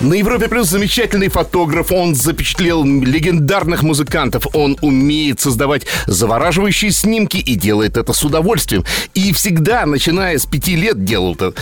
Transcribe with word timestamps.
На 0.00 0.14
Европе 0.14 0.48
Плюс 0.48 0.68
замечательный 0.68 1.28
фотограф. 1.28 1.92
Он 1.92 2.14
запечатлел 2.14 2.82
легендарных 2.84 3.82
музыкантов. 3.82 4.46
Он 4.54 4.78
умеет 4.80 5.40
создавать 5.40 5.86
завораживающие 6.06 6.90
снимки 6.90 7.36
и 7.36 7.54
делает 7.54 7.98
это 7.98 8.14
с 8.14 8.24
удовольствием. 8.24 8.82
И 9.12 9.30
всегда, 9.34 9.84
начиная 9.84 10.38
с 10.38 10.46
пяти 10.46 10.74
лет, 10.74 11.04
делал 11.04 11.34
это. 11.34 11.52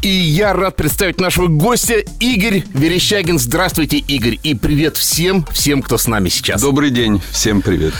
И 0.00 0.08
я 0.08 0.54
рад 0.54 0.74
представить 0.74 1.20
нашего 1.20 1.48
гостя 1.48 2.02
Игорь 2.18 2.64
Верещагин. 2.72 3.38
Здравствуйте, 3.38 3.98
Игорь. 3.98 4.38
И 4.42 4.54
привет 4.54 4.96
всем, 4.96 5.44
всем, 5.52 5.82
кто 5.82 5.98
с 5.98 6.06
нами 6.06 6.30
сейчас. 6.30 6.62
Добрый 6.62 6.88
день, 6.88 7.20
всем 7.30 7.60
привет. 7.60 7.92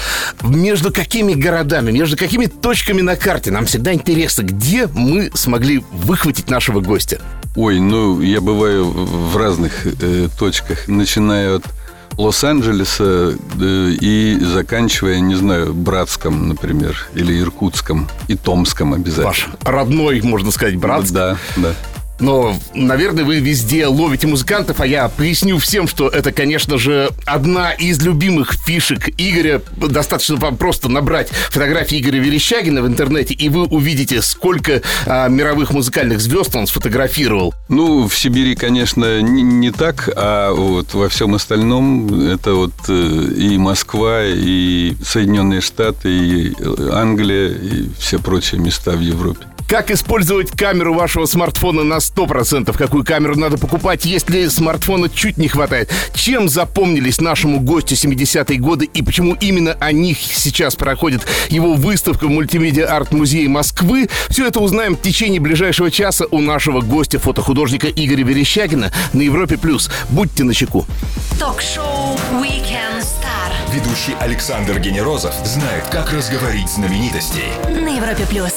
Между 0.43 0.91
какими 0.91 1.35
городами, 1.35 1.93
между 1.93 2.17
какими 2.17 2.47
точками 2.47 3.03
на 3.03 3.17
карте 3.17 3.51
нам 3.51 3.67
всегда 3.67 3.93
интересно, 3.93 4.41
где 4.41 4.87
мы 4.87 5.31
смогли 5.35 5.85
выхватить 5.93 6.49
нашего 6.49 6.81
гостя. 6.81 7.21
Ой, 7.55 7.81
ну 7.81 8.23
я 8.23 8.41
бываю 8.41 8.87
в 8.87 9.37
разных 9.37 9.82
э, 9.85 10.29
точках, 10.39 10.89
начиная 10.89 11.57
от 11.57 11.65
Лос-Анджелеса 12.19 13.35
э, 13.61 13.95
и 14.01 14.39
заканчивая, 14.41 15.21
не 15.21 15.35
знаю, 15.35 15.73
Братском, 15.73 16.49
например, 16.49 17.09
или 17.15 17.41
Иркутском 17.41 18.09
и 18.29 18.37
Томском 18.37 18.93
обязательно. 18.95 19.27
Ваш 19.27 19.49
родной, 19.63 20.21
можно 20.23 20.51
сказать, 20.51 20.77
брат. 20.77 21.11
Да, 21.11 21.37
да. 21.57 21.75
Но, 22.21 22.57
наверное, 22.75 23.25
вы 23.25 23.41
везде 23.41 23.87
ловите 23.87 24.27
музыкантов, 24.27 24.81
а 24.81 24.87
я 24.87 25.09
поясню 25.09 25.59
всем, 25.59 25.89
что 25.89 26.09
это, 26.09 26.33
конечно 26.33 26.79
же, 26.79 27.11
одна 27.27 27.73
из 27.73 28.01
любимых 28.03 28.55
фишек 28.55 29.09
Игоря. 29.19 29.61
Достаточно 29.77 30.37
вам 30.37 30.57
просто 30.57 30.89
набрать 30.89 31.29
фотографии 31.29 32.01
Игоря 32.01 32.19
Верещагина 32.19 32.83
в 32.83 32.87
интернете, 32.87 33.35
и 33.35 33.49
вы 33.49 33.65
увидите, 33.65 34.23
сколько 34.23 34.83
а, 35.07 35.29
мировых 35.29 35.73
музыкальных 35.73 36.21
звезд 36.21 36.55
он 36.55 36.67
сфотографировал. 36.67 37.55
Ну, 37.69 38.09
в 38.09 38.17
Сибири, 38.17 38.55
конечно, 38.55 39.21
не, 39.21 39.43
не 39.43 39.71
так, 39.71 40.09
а 40.15 40.53
вот 40.53 40.95
во 40.95 41.09
всем 41.09 41.35
остальном 41.35 42.29
это 42.29 42.55
вот 42.55 42.73
э, 42.89 43.33
и 43.37 43.59
Москва, 43.59 44.23
и 44.25 44.95
Соединенные 45.05 45.61
Штаты, 45.61 46.09
и 46.09 46.55
Англия, 46.93 47.49
и 47.49 47.89
все 47.99 48.19
прочие 48.19 48.61
места 48.61 48.93
в 48.93 49.01
Европе. 49.01 49.47
Как 49.73 49.91
использовать 49.91 50.51
камеру 50.51 50.93
вашего 50.93 51.25
смартфона 51.25 51.83
на 51.83 51.95
100%? 51.95 52.77
Какую 52.77 53.07
камеру 53.07 53.37
надо 53.37 53.57
покупать, 53.57 54.05
если 54.05 54.47
смартфона 54.49 55.09
чуть 55.09 55.39
не 55.39 55.49
хватает? 55.49 55.91
Чем 56.13 56.51
запомнились 56.51 57.23
нашему 57.23 57.59
гостю 57.59 57.95
70-е 57.95 58.59
годы 58.59 58.85
и 58.85 59.01
почему 59.01 59.33
именно 59.33 59.73
о 59.81 59.91
них 59.93 60.19
сейчас 60.21 60.75
проходит 60.75 61.23
его 61.49 61.73
выставка 61.73 62.27
в 62.27 62.29
мультимедиа 62.29 62.95
арт-музее 62.95 63.49
Москвы? 63.49 64.11
Все 64.29 64.47
это 64.47 64.61
узнаем 64.61 64.95
в 64.95 65.01
течение 65.01 65.41
ближайшего 65.41 65.91
часа 65.91 66.27
у 66.31 66.43
нашего 66.43 66.83
гостя, 66.83 67.19
фотохудожника 67.19 67.89
Игоря 67.89 68.25
Верещагина 68.25 68.93
на 69.15 69.23
Европе+. 69.23 69.57
плюс. 69.57 69.91
Будьте 70.11 70.45
начеку. 70.45 70.85
Ток-шоу 71.39 72.19
Weekend 72.43 73.01
Star 73.01 73.75
Ведущий 73.75 74.15
Александр 74.21 74.79
Генерозов 74.81 75.35
знает, 75.47 75.87
как 75.91 76.13
разговорить 76.13 76.69
знаменитостей. 76.69 77.49
на 77.71 77.97
Европе 77.97 78.27
плюс. 78.29 78.53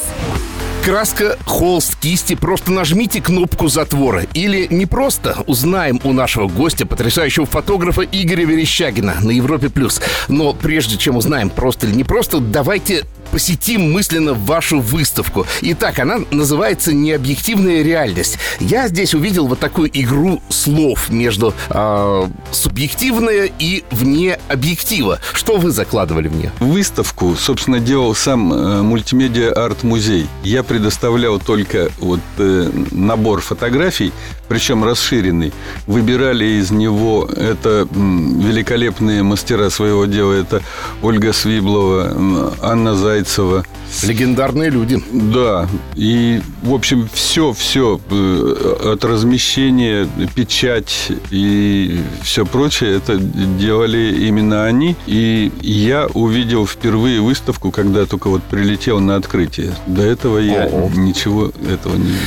Краска, 0.86 1.36
холст, 1.46 1.96
кисти. 1.96 2.36
Просто 2.36 2.72
нажмите 2.72 3.20
кнопку 3.20 3.70
затвора. 3.70 4.28
Или 4.36 4.68
не 4.70 4.86
просто. 4.86 5.36
Узнаем 5.48 6.00
у 6.04 6.14
нашего 6.14 6.48
гостя, 6.48 6.86
потрясающего 6.86 7.48
фотографа 7.48 8.04
Игоря 8.04 8.46
Верещагина 8.46 9.16
на 9.20 9.32
Европе+. 9.32 9.70
плюс. 9.70 10.00
Но 10.28 10.54
прежде 10.54 10.98
чем 10.98 11.18
узнаем, 11.18 11.50
просто 11.50 11.88
или 11.88 11.96
не 11.96 12.04
просто, 12.04 12.40
давайте 12.40 13.04
посетим 13.36 13.92
мысленно 13.92 14.34
вашу 14.34 14.80
выставку. 14.80 15.46
Итак, 15.60 16.00
она 16.00 16.20
называется 16.32 16.94
«Необъективная 16.94 17.82
реальность». 17.82 18.38
Я 18.62 18.88
здесь 18.88 19.14
увидел 19.14 19.48
вот 19.48 19.60
такую 19.60 19.90
игру 19.92 20.42
слов 20.48 21.10
между 21.10 21.54
э, 21.70 22.28
субъективное 22.54 23.50
и 23.60 23.84
вне 23.92 24.40
объектива. 24.48 25.20
Что 25.34 25.58
вы 25.58 25.72
закладывали 25.72 26.30
мне? 26.30 26.50
Выставку, 26.62 27.36
собственно, 27.36 27.82
делал 27.82 28.16
сам 28.16 28.54
э, 28.54 28.82
мультимедиа 28.84 29.52
арт-музей. 29.52 30.28
Я 30.46 30.64
предоставлял 30.64 31.38
только 31.38 31.90
вот 32.00 32.22
э, 32.38 32.72
набор 32.92 33.42
фотографий, 33.42 34.14
причем 34.48 34.86
расширенный. 34.86 35.52
Выбирали 35.88 36.46
из 36.46 36.72
него 36.72 37.28
это 37.36 37.86
великолепные 37.92 39.24
мастера 39.24 39.70
своего 39.70 40.06
дела. 40.06 40.32
Это 40.32 40.62
Ольга 41.02 41.34
Свиблова, 41.34 42.54
Анна 42.62 42.96
Зайцева. 42.96 43.25
Легендарные 44.04 44.70
люди. 44.70 45.02
Да, 45.12 45.68
и, 45.96 46.42
в 46.62 46.74
общем, 46.74 47.08
все, 47.14 47.54
все 47.54 48.00
от 48.84 49.04
размещения, 49.06 50.08
печать 50.36 51.12
и 51.32 52.02
все 52.22 52.46
прочее, 52.46 52.96
это 52.98 53.18
делали 53.18 54.26
именно 54.28 54.66
они. 54.66 54.96
И 55.08 55.52
я 55.62 56.08
увидел 56.14 56.66
впервые 56.68 57.22
выставку, 57.22 57.72
когда 57.72 58.06
только 58.06 58.30
вот 58.30 58.44
прилетел 58.44 59.00
на 59.00 59.16
открытие. 59.16 59.74
До 59.88 60.02
этого 60.02 60.40
я 60.40 60.66
Ого. 60.66 60.92
ничего 60.96 61.52
этого 61.70 61.96
не 61.96 62.04
видел. 62.04 62.20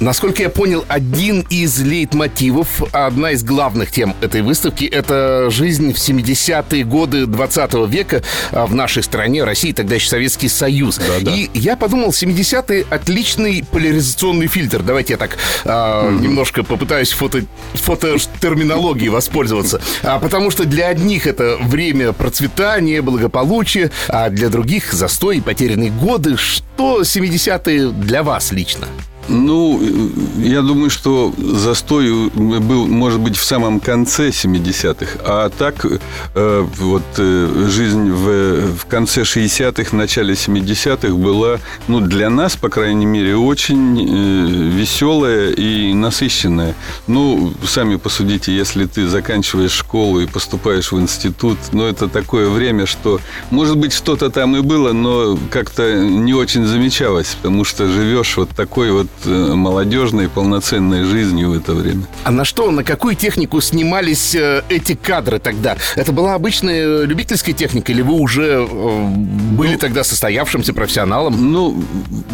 Насколько 0.00 0.42
я 0.42 0.50
понял, 0.50 0.84
один 0.88 1.42
из 1.50 1.80
лейтмотивов, 1.80 2.82
одна 2.92 3.30
из 3.30 3.44
главных 3.44 3.92
тем 3.92 4.14
этой 4.20 4.42
выставки– 4.42 4.84
это 4.92 5.48
жизнь 5.50 5.92
в 5.92 5.96
70-е 5.96 6.84
годы 6.84 7.26
20 7.26 7.74
века 7.88 8.22
а, 8.50 8.66
в 8.66 8.74
нашей 8.74 9.02
стране, 9.04 9.44
России, 9.44 9.72
тогда 9.72 9.94
еще 9.94 10.08
Советский 10.08 10.48
Союз. 10.48 10.98
Да-да. 10.98 11.32
И 11.32 11.48
я 11.54 11.76
подумал, 11.76 12.10
70-е– 12.10 12.86
отличный 12.90 13.64
поляризационный 13.70 14.48
фильтр. 14.48 14.82
Давайте 14.82 15.14
я 15.14 15.16
так 15.16 15.38
а, 15.64 16.10
немножко 16.10 16.64
попытаюсь 16.64 17.12
фото, 17.12 17.44
фототерминологией 17.74 19.10
воспользоваться. 19.10 19.80
А, 20.02 20.18
потому 20.18 20.50
что 20.50 20.64
для 20.64 20.88
одних 20.88 21.28
это 21.28 21.56
время 21.60 22.12
процветания, 22.12 23.00
благополучия, 23.00 23.92
а 24.08 24.28
для 24.28 24.48
других– 24.48 24.92
застой 24.92 25.38
и 25.38 25.40
потерянные 25.40 25.90
годы. 25.90 26.36
Что 26.36 27.02
70-е 27.02 27.90
для 27.90 28.24
вас 28.24 28.50
лично? 28.50 28.88
Ну, 29.28 29.80
э, 29.82 30.48
я 30.48 30.62
думаю, 30.62 30.90
что 30.90 31.32
застой 31.38 32.30
был, 32.30 32.86
может 32.86 33.20
быть, 33.20 33.36
в 33.36 33.44
самом 33.44 33.80
конце 33.80 34.28
70-х, 34.28 35.18
а 35.24 35.48
так 35.50 35.86
э, 36.34 36.66
вот 36.78 37.02
э, 37.18 37.66
жизнь 37.70 38.10
в, 38.10 38.76
в 38.76 38.86
конце 38.86 39.22
60-х, 39.22 39.96
начале 39.96 40.34
70-х 40.34 41.14
была, 41.14 41.58
ну, 41.88 42.00
для 42.00 42.28
нас, 42.30 42.56
по 42.56 42.68
крайней 42.68 43.06
мере, 43.06 43.36
очень 43.36 43.98
э, 43.98 44.78
веселая 44.78 45.50
и 45.50 45.94
насыщенная. 45.94 46.74
Ну, 47.06 47.52
сами 47.66 47.96
посудите, 47.96 48.54
если 48.54 48.84
ты 48.86 49.08
заканчиваешь 49.08 49.72
школу 49.72 50.20
и 50.20 50.26
поступаешь 50.26 50.92
в 50.92 51.00
институт, 51.00 51.58
ну, 51.72 51.84
это 51.84 52.08
такое 52.08 52.48
время, 52.48 52.86
что, 52.86 53.20
может 53.50 53.78
быть, 53.78 53.92
что-то 53.92 54.30
там 54.30 54.56
и 54.56 54.60
было, 54.60 54.92
но 54.92 55.38
как-то 55.50 55.94
не 56.04 56.34
очень 56.34 56.66
замечалось, 56.66 57.36
потому 57.40 57.64
что 57.64 57.86
живешь 57.86 58.36
вот 58.36 58.50
такой 58.50 58.90
вот 58.90 59.06
э, 59.06 59.13
молодежной, 59.24 60.28
полноценной 60.28 61.04
жизнью 61.04 61.50
в 61.50 61.56
это 61.56 61.72
время. 61.72 62.04
А 62.24 62.30
на 62.30 62.44
что, 62.44 62.70
на 62.70 62.84
какую 62.84 63.14
технику 63.14 63.60
снимались 63.60 64.34
э, 64.34 64.62
эти 64.68 64.94
кадры 64.94 65.38
тогда? 65.38 65.76
Это 65.96 66.12
была 66.12 66.34
обычная 66.34 67.02
э, 67.02 67.06
любительская 67.06 67.54
техника, 67.54 67.92
или 67.92 68.02
вы 68.02 68.14
уже 68.14 68.66
э, 68.68 69.06
были 69.52 69.76
тогда 69.76 70.04
состоявшимся 70.04 70.72
профессионалом? 70.72 71.52
Ну, 71.52 71.82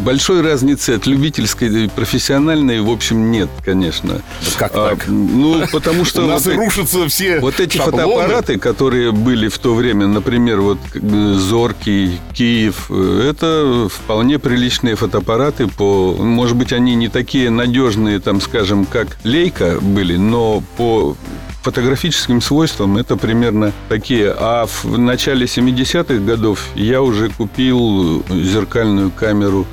большой 0.04 0.40
разницы 0.42 0.90
от 0.90 1.06
любительской 1.06 1.84
и 1.84 1.88
профессиональной, 1.88 2.80
в 2.80 2.90
общем, 2.90 3.30
нет, 3.30 3.48
конечно. 3.64 4.20
Как 4.58 4.72
А, 4.74 4.90
так? 4.90 5.06
ну, 5.08 5.64
потому 5.72 6.04
что... 6.04 6.24
У 6.24 6.26
нас 6.26 6.46
э- 6.46 6.54
рушатся 6.54 7.06
все 7.08 7.40
Вот 7.40 7.60
эти 7.60 7.78
фотоаппараты, 7.78 8.58
которые 8.58 9.12
были 9.12 9.48
в 9.48 9.58
то 9.58 9.74
время, 9.74 10.06
например, 10.06 10.60
вот 10.60 10.78
э, 10.94 11.34
Зоркий, 11.34 12.18
Киев, 12.34 12.86
э, 12.90 13.30
это 13.30 13.88
вполне 13.90 14.38
приличные 14.38 14.96
фотоаппараты. 14.96 15.66
По, 15.66 16.14
может 16.18 16.56
быть, 16.56 16.69
они 16.72 16.94
не 16.94 17.08
такие 17.08 17.50
надежные, 17.50 18.20
там, 18.20 18.40
скажем, 18.40 18.84
как 18.84 19.18
Лейка 19.24 19.78
были, 19.80 20.16
но 20.16 20.62
по 20.76 21.16
фотографическим 21.62 22.40
свойствам 22.40 22.96
это 22.96 23.16
примерно 23.16 23.72
такие. 23.88 24.34
А 24.36 24.66
в 24.66 24.98
начале 24.98 25.46
70-х 25.46 26.24
годов 26.24 26.68
я 26.74 27.02
уже 27.02 27.28
купил 27.30 28.24
зеркальную 28.30 29.10
камеру 29.10 29.66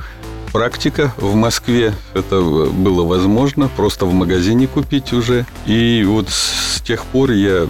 практика 0.52 1.14
в 1.18 1.36
Москве. 1.36 1.94
Это 2.14 2.42
было 2.42 3.06
возможно 3.06 3.70
просто 3.76 4.06
в 4.06 4.14
магазине 4.14 4.68
купить 4.68 5.14
уже. 5.14 5.46
И 5.66 6.04
вот 6.08 6.30
с 6.30 6.82
тех 6.82 7.06
пор 7.06 7.32
я 7.32 7.68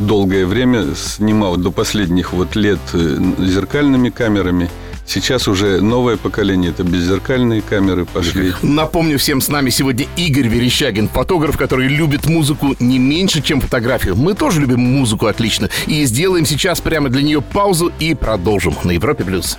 долгое 0.00 0.46
время 0.46 0.94
снимал 0.94 1.56
до 1.56 1.70
последних 1.70 2.32
вот 2.32 2.56
лет 2.56 2.78
э, 2.92 3.18
зеркальными 3.38 4.10
камерами. 4.10 4.70
Сейчас 5.08 5.48
уже 5.48 5.80
новое 5.80 6.18
поколение, 6.18 6.70
это 6.70 6.84
беззеркальные 6.84 7.62
камеры 7.62 8.04
пошли. 8.04 8.52
Напомню 8.62 9.18
всем, 9.18 9.40
с 9.40 9.48
нами 9.48 9.70
сегодня 9.70 10.06
Игорь 10.16 10.48
Верещагин, 10.48 11.08
фотограф, 11.08 11.56
который 11.56 11.88
любит 11.88 12.26
музыку 12.26 12.76
не 12.78 12.98
меньше, 12.98 13.40
чем 13.40 13.62
фотографию. 13.62 14.16
Мы 14.16 14.34
тоже 14.34 14.60
любим 14.60 14.80
музыку 14.80 15.24
отлично. 15.24 15.70
И 15.86 16.04
сделаем 16.04 16.44
сейчас 16.44 16.82
прямо 16.82 17.08
для 17.08 17.22
нее 17.22 17.40
паузу 17.40 17.90
и 17.98 18.14
продолжим 18.14 18.76
на 18.84 18.90
Европе+. 18.90 19.24
плюс. 19.24 19.58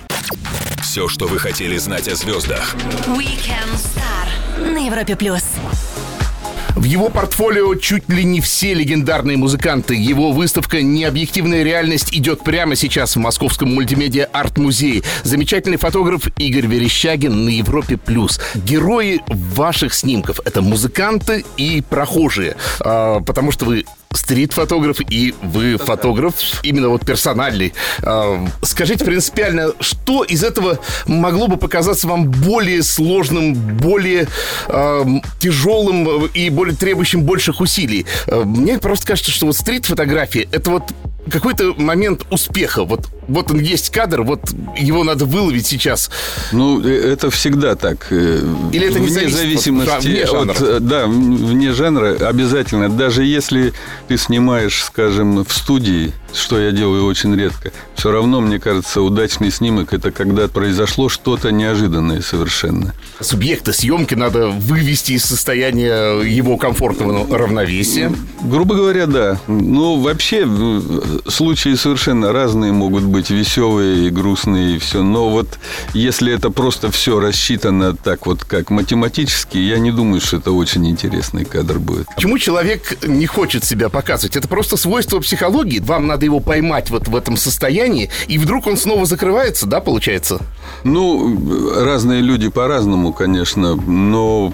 Все, 0.82 1.08
что 1.08 1.26
вы 1.26 1.40
хотели 1.40 1.76
знать 1.78 2.06
о 2.06 2.14
звездах. 2.14 2.76
Weekend 3.08 3.74
Star 3.74 4.70
на 4.72 4.86
Европе 4.86 5.16
плюс. 5.16 5.42
В 6.76 6.84
его 6.84 7.08
портфолио 7.08 7.74
чуть 7.74 8.08
ли 8.08 8.24
не 8.24 8.40
все 8.40 8.74
легендарные 8.74 9.36
музыканты. 9.36 9.94
Его 9.94 10.32
выставка 10.32 10.82
«Необъективная 10.82 11.62
реальность» 11.62 12.14
идет 12.14 12.42
прямо 12.44 12.76
сейчас 12.76 13.16
в 13.16 13.18
Московском 13.18 13.74
мультимедиа 13.74 14.26
арт-музее. 14.32 15.02
Замечательный 15.22 15.76
фотограф 15.76 16.28
Игорь 16.38 16.66
Верещагин 16.66 17.44
на 17.44 17.50
Европе+. 17.50 17.96
плюс. 17.96 18.40
Герои 18.54 19.20
ваших 19.26 19.94
снимков— 19.94 20.40
это 20.44 20.62
музыканты 20.62 21.44
и 21.56 21.82
прохожие. 21.82 22.56
А, 22.80 23.20
потому 23.20 23.52
что 23.52 23.66
вы 23.66 23.84
стрит-фотограф 24.12 25.00
и 25.08 25.34
вы 25.40 25.76
фотограф 25.76 26.34
именно 26.62 26.88
вот 26.88 27.06
персональный. 27.06 27.72
А, 28.02 28.44
скажите 28.62 29.04
принципиально, 29.04 29.72
что 29.78 30.24
из 30.24 30.42
этого 30.42 30.80
могло 31.06 31.46
бы 31.46 31.56
показаться 31.56 32.08
вам 32.08 32.28
более 32.28 32.82
сложным, 32.82 33.54
более 33.54 34.26
э, 34.68 35.04
тяжелым 35.38 36.26
и 36.26 36.50
более 36.50 36.74
требующим 36.76 37.22
больших 37.22 37.60
усилий? 37.60 38.04
А, 38.26 38.44
мне 38.44 38.78
просто 38.78 39.06
кажется, 39.06 39.30
что 39.30 39.46
вот 39.46 39.56
стрит-фотография 39.56 40.48
это 40.50 40.70
вот 40.70 40.92
какой-то 41.28 41.74
момент 41.76 42.26
успеха. 42.30 42.84
Вот, 42.84 43.08
вот 43.28 43.50
он 43.50 43.60
есть 43.60 43.90
кадр, 43.90 44.22
вот 44.22 44.40
его 44.76 45.04
надо 45.04 45.24
выловить 45.24 45.66
сейчас. 45.66 46.10
Ну, 46.52 46.80
э, 46.84 47.12
это 47.12 47.30
всегда 47.30 47.74
так. 47.74 48.06
Э, 48.10 48.40
Или 48.72 48.88
это 48.88 49.00
не 49.00 49.06
вне 49.06 49.14
зависит 49.14 49.36
зависимости 49.36 49.90
от, 49.90 50.04
вне 50.04 50.26
жанра. 50.26 50.52
от, 50.52 50.60
э, 50.62 50.78
да, 50.80 51.06
вне 51.06 51.72
жанра 51.72 52.28
обязательно. 52.28 52.88
Даже 52.88 53.24
если 53.24 53.72
ты 54.08 54.16
снимаешь, 54.16 54.82
скажем, 54.84 55.44
в 55.44 55.52
студии, 55.52 56.12
что 56.34 56.60
я 56.60 56.72
делаю 56.72 57.04
очень 57.04 57.34
редко, 57.34 57.72
все 57.94 58.10
равно, 58.10 58.40
мне 58.40 58.58
кажется, 58.58 59.02
удачный 59.02 59.50
снимок 59.50 59.92
это 59.92 60.10
когда 60.10 60.48
произошло 60.48 61.08
что-то 61.08 61.50
неожиданное 61.52 62.22
совершенно. 62.22 62.94
Субъекта 63.20 63.72
съемки 63.72 64.14
надо 64.14 64.48
вывести 64.48 65.12
из 65.12 65.24
состояния 65.24 66.20
его 66.22 66.56
комфортного 66.56 67.36
равновесия. 67.36 68.12
Грубо 68.42 68.74
говоря, 68.74 69.06
да. 69.06 69.38
Ну, 69.46 70.00
вообще, 70.00 70.48
случаи 71.28 71.74
совершенно 71.74 72.32
разные 72.32 72.72
могут 72.72 73.04
быть, 73.04 73.30
веселые 73.30 74.06
и 74.06 74.10
грустные, 74.10 74.76
и 74.76 74.78
все. 74.78 75.02
Но 75.02 75.28
вот 75.28 75.58
если 75.92 76.32
это 76.32 76.50
просто 76.50 76.90
все 76.90 77.20
рассчитано 77.20 77.94
так 77.94 78.26
вот, 78.26 78.44
как 78.44 78.70
математически, 78.70 79.58
я 79.58 79.78
не 79.78 79.90
думаю, 79.90 80.20
что 80.20 80.38
это 80.38 80.52
очень 80.52 80.88
интересный 80.88 81.44
кадр 81.44 81.78
будет. 81.78 82.06
Почему 82.14 82.38
человек 82.38 82.98
не 83.06 83.26
хочет 83.26 83.64
себя 83.64 83.88
показывать? 83.88 84.36
Это 84.36 84.48
просто 84.48 84.76
свойство 84.76 85.20
психологии. 85.20 85.80
Вам 85.80 86.06
надо 86.06 86.19
его 86.24 86.40
поймать 86.40 86.90
вот 86.90 87.08
в 87.08 87.16
этом 87.16 87.36
состоянии, 87.36 88.10
и 88.28 88.38
вдруг 88.38 88.66
он 88.66 88.76
снова 88.76 89.06
закрывается, 89.06 89.66
да, 89.66 89.80
получается? 89.80 90.40
Ну, 90.84 91.82
разные 91.84 92.20
люди 92.20 92.48
по-разному, 92.48 93.12
конечно, 93.12 93.74
но 93.74 94.52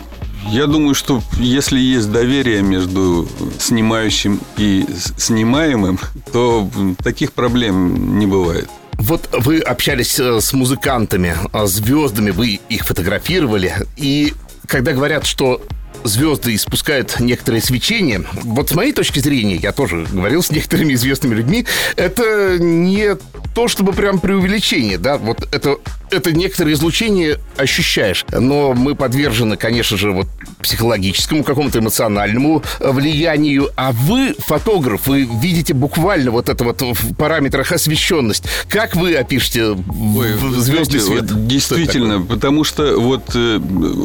я 0.51 0.67
думаю, 0.67 0.95
что 0.95 1.23
если 1.39 1.79
есть 1.79 2.11
доверие 2.11 2.63
между 2.63 3.29
снимающим 3.59 4.41
и 4.57 4.87
снимаемым, 5.17 5.99
то 6.33 6.69
таких 7.03 7.33
проблем 7.33 8.19
не 8.19 8.27
бывает. 8.27 8.69
Вот 8.99 9.29
вы 9.33 9.59
общались 9.59 10.19
э, 10.19 10.41
с 10.41 10.53
музыкантами, 10.53 11.37
э, 11.53 11.67
звездами, 11.67 12.31
вы 12.31 12.61
их 12.69 12.87
фотографировали, 12.87 13.75
и 13.97 14.33
когда 14.67 14.93
говорят, 14.93 15.27
что 15.27 15.61
звезды 16.05 16.55
испускают 16.55 17.21
некоторые 17.21 17.61
свечения. 17.61 18.25
Вот 18.43 18.71
с 18.71 18.75
моей 18.75 18.93
точки 18.93 19.19
зрения, 19.19 19.57
я 19.57 19.73
тоже 19.73 20.07
говорил 20.11 20.43
с 20.43 20.51
некоторыми 20.51 20.95
известными 20.95 21.35
людьми, 21.35 21.67
это 21.97 22.59
не 22.59 23.17
то, 23.55 23.69
чтобы 23.69 23.93
прям 23.93 24.19
преувеличение, 24.19 24.99
да, 24.99 25.17
вот 25.19 25.49
это, 25.53 25.77
это 26.11 26.33
некоторые 26.33 26.75
излучения 26.75 27.39
ощущаешь. 27.57 28.25
Но 28.33 28.75
мы 28.75 28.95
подвержены, 28.95 29.57
конечно 29.57 29.97
же, 29.97 30.13
вот 30.13 30.27
психологическому, 30.63 31.45
какому-то 31.45 31.79
эмоциональному 31.79 32.63
влиянию. 32.81 33.71
А 33.77 33.93
вы, 33.93 34.35
фотограф, 34.39 35.07
вы 35.07 35.29
видите 35.41 35.75
буквально 35.75 36.31
вот 36.31 36.49
это 36.49 36.65
вот 36.65 36.83
в 36.83 37.15
параметрах 37.15 37.73
освещенность. 37.73 38.45
Как 38.69 38.97
вы 38.97 39.15
опишете 39.15 39.65
Ой, 39.67 40.33
звездный 40.59 41.01
знаете, 41.01 41.01
свет? 41.01 41.31
вот 41.31 41.47
действительно, 41.47 42.21
потому 42.21 42.65
что 42.65 42.99
вот 42.99 43.23
э, 43.35 43.61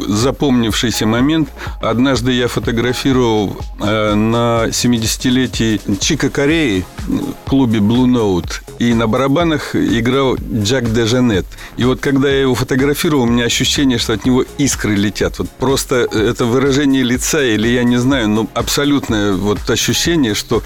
запомнившийся 0.08 1.06
момент, 1.06 1.48
однажды 1.80 2.32
я 2.32 2.48
фотографировал 2.48 3.56
э, 3.80 4.14
на 4.14 4.66
70-летии 4.68 5.80
Чика 6.00 6.30
Кореи 6.30 6.84
в 7.06 7.48
клубе 7.48 7.80
Blue 7.80 8.06
Note, 8.06 8.62
и 8.78 8.94
на 8.94 9.06
барабанах 9.06 9.74
играл 9.74 10.36
Джак 10.36 10.92
Дежанет. 10.92 11.46
И 11.76 11.84
вот 11.84 11.91
когда 12.00 12.28
я 12.30 12.42
его 12.42 12.54
фотографировал, 12.54 13.24
у 13.24 13.26
меня 13.26 13.44
ощущение, 13.44 13.98
что 13.98 14.12
от 14.12 14.24
него 14.24 14.44
искры 14.58 14.94
летят. 14.94 15.38
Вот 15.38 15.50
просто 15.50 15.96
это 15.96 16.44
выражение 16.44 17.02
лица, 17.02 17.42
или 17.42 17.68
я 17.68 17.84
не 17.84 17.98
знаю, 17.98 18.28
но 18.28 18.48
абсолютное 18.54 19.32
вот 19.32 19.68
ощущение, 19.70 20.34
что 20.34 20.62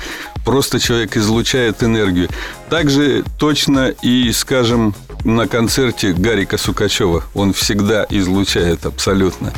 просто 0.46 0.78
человек 0.78 1.16
излучает 1.16 1.82
энергию. 1.82 2.30
Также 2.70 3.24
точно 3.38 3.88
и, 4.00 4.32
скажем, 4.32 4.94
на 5.24 5.48
концерте 5.48 6.12
Гарика 6.12 6.56
Сукачева. 6.56 7.24
Он 7.34 7.52
всегда 7.52 8.06
излучает 8.08 8.86
абсолютно. 8.86 9.52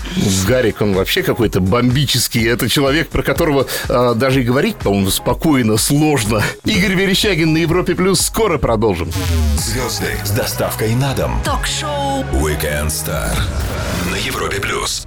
Гарик, 0.46 0.80
он 0.80 0.94
вообще 0.94 1.22
какой-то 1.22 1.60
бомбический. 1.60 2.48
Это 2.48 2.70
человек, 2.70 3.10
про 3.10 3.22
которого 3.22 3.66
э, 3.88 4.14
даже 4.16 4.40
и 4.40 4.44
говорить, 4.44 4.76
по-моему, 4.76 5.10
спокойно, 5.10 5.76
сложно. 5.76 6.42
Игорь 6.64 6.94
Верещагин 6.94 7.52
на 7.52 7.58
Европе 7.58 7.94
Плюс. 7.94 8.20
Скоро 8.22 8.56
продолжим. 8.56 9.12
Звезды 9.56 10.16
с 10.24 10.30
доставкой 10.30 10.94
на 10.94 11.14
дом. 11.14 11.38
Ток-шоу 11.44 12.24
Weekend 12.32 12.86
Star 12.86 13.36
на 14.10 14.16
Европе 14.16 14.58
плюс. 14.58 15.06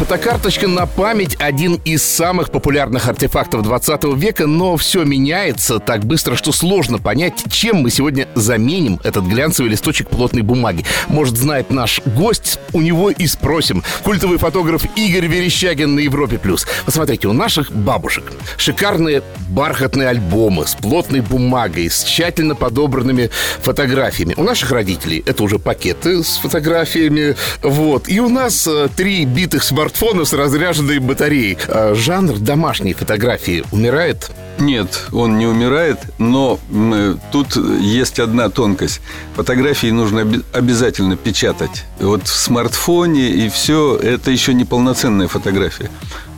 Фотокарточка 0.00 0.66
на 0.66 0.86
память– 0.86 1.36
один 1.38 1.74
из 1.84 2.02
самых 2.02 2.50
популярных 2.50 3.06
артефактов 3.06 3.62
20 3.62 4.04
века, 4.16 4.46
но 4.46 4.78
все 4.78 5.04
меняется 5.04 5.78
так 5.78 6.06
быстро, 6.06 6.36
что 6.36 6.52
сложно 6.52 6.96
понять, 6.96 7.44
чем 7.50 7.82
мы 7.82 7.90
сегодня 7.90 8.26
заменим 8.34 8.98
этот 9.04 9.26
глянцевый 9.26 9.70
листочек 9.70 10.08
плотной 10.08 10.40
бумаги. 10.40 10.86
Может, 11.08 11.36
знает 11.36 11.68
наш 11.68 12.00
гость, 12.16 12.58
у 12.72 12.80
него 12.80 13.10
и 13.10 13.26
спросим. 13.26 13.84
Культовый 14.02 14.38
фотограф 14.38 14.86
Игорь 14.96 15.26
Верещагин 15.26 15.94
на 15.94 16.00
Европе+. 16.00 16.38
плюс. 16.38 16.66
Посмотрите, 16.86 17.28
у 17.28 17.34
наших 17.34 17.70
бабушек 17.70 18.24
шикарные 18.56 19.22
бархатные 19.50 20.08
альбомы 20.08 20.66
с 20.66 20.76
плотной 20.76 21.20
бумагой, 21.20 21.90
с 21.90 22.04
тщательно 22.04 22.54
подобранными 22.54 23.28
фотографиями. 23.60 24.32
У 24.38 24.44
наших 24.44 24.70
родителей 24.70 25.22
это 25.26 25.42
уже 25.42 25.58
пакеты 25.58 26.22
с 26.22 26.38
фотографиями. 26.38 27.36
Вот. 27.60 28.08
И 28.08 28.18
у 28.20 28.30
нас 28.30 28.66
э, 28.66 28.88
три 28.96 29.26
битых 29.26 29.62
смартфона 29.62 29.89
с 29.96 30.32
разряженной 30.32 30.98
батареей. 30.98 31.58
А 31.68 31.94
жанр 31.94 32.38
домашней 32.38 32.94
фотографии 32.94 33.64
умирает? 33.72 34.30
Нет, 34.58 35.06
он 35.12 35.38
не 35.38 35.46
умирает, 35.46 35.98
но 36.18 36.58
м, 36.70 37.20
тут 37.32 37.56
есть 37.56 38.18
одна 38.18 38.48
тонкость. 38.50 39.00
Фотографии 39.34 39.90
нужно 39.90 40.26
обязательно 40.52 41.16
печатать. 41.16 41.84
Вот 41.98 42.26
в 42.26 42.34
смартфоне 42.34 43.30
и 43.30 43.48
все, 43.48 43.96
это 43.96 44.30
еще 44.30 44.54
не 44.54 44.64
полноценная 44.64 45.28
фотография. 45.28 45.90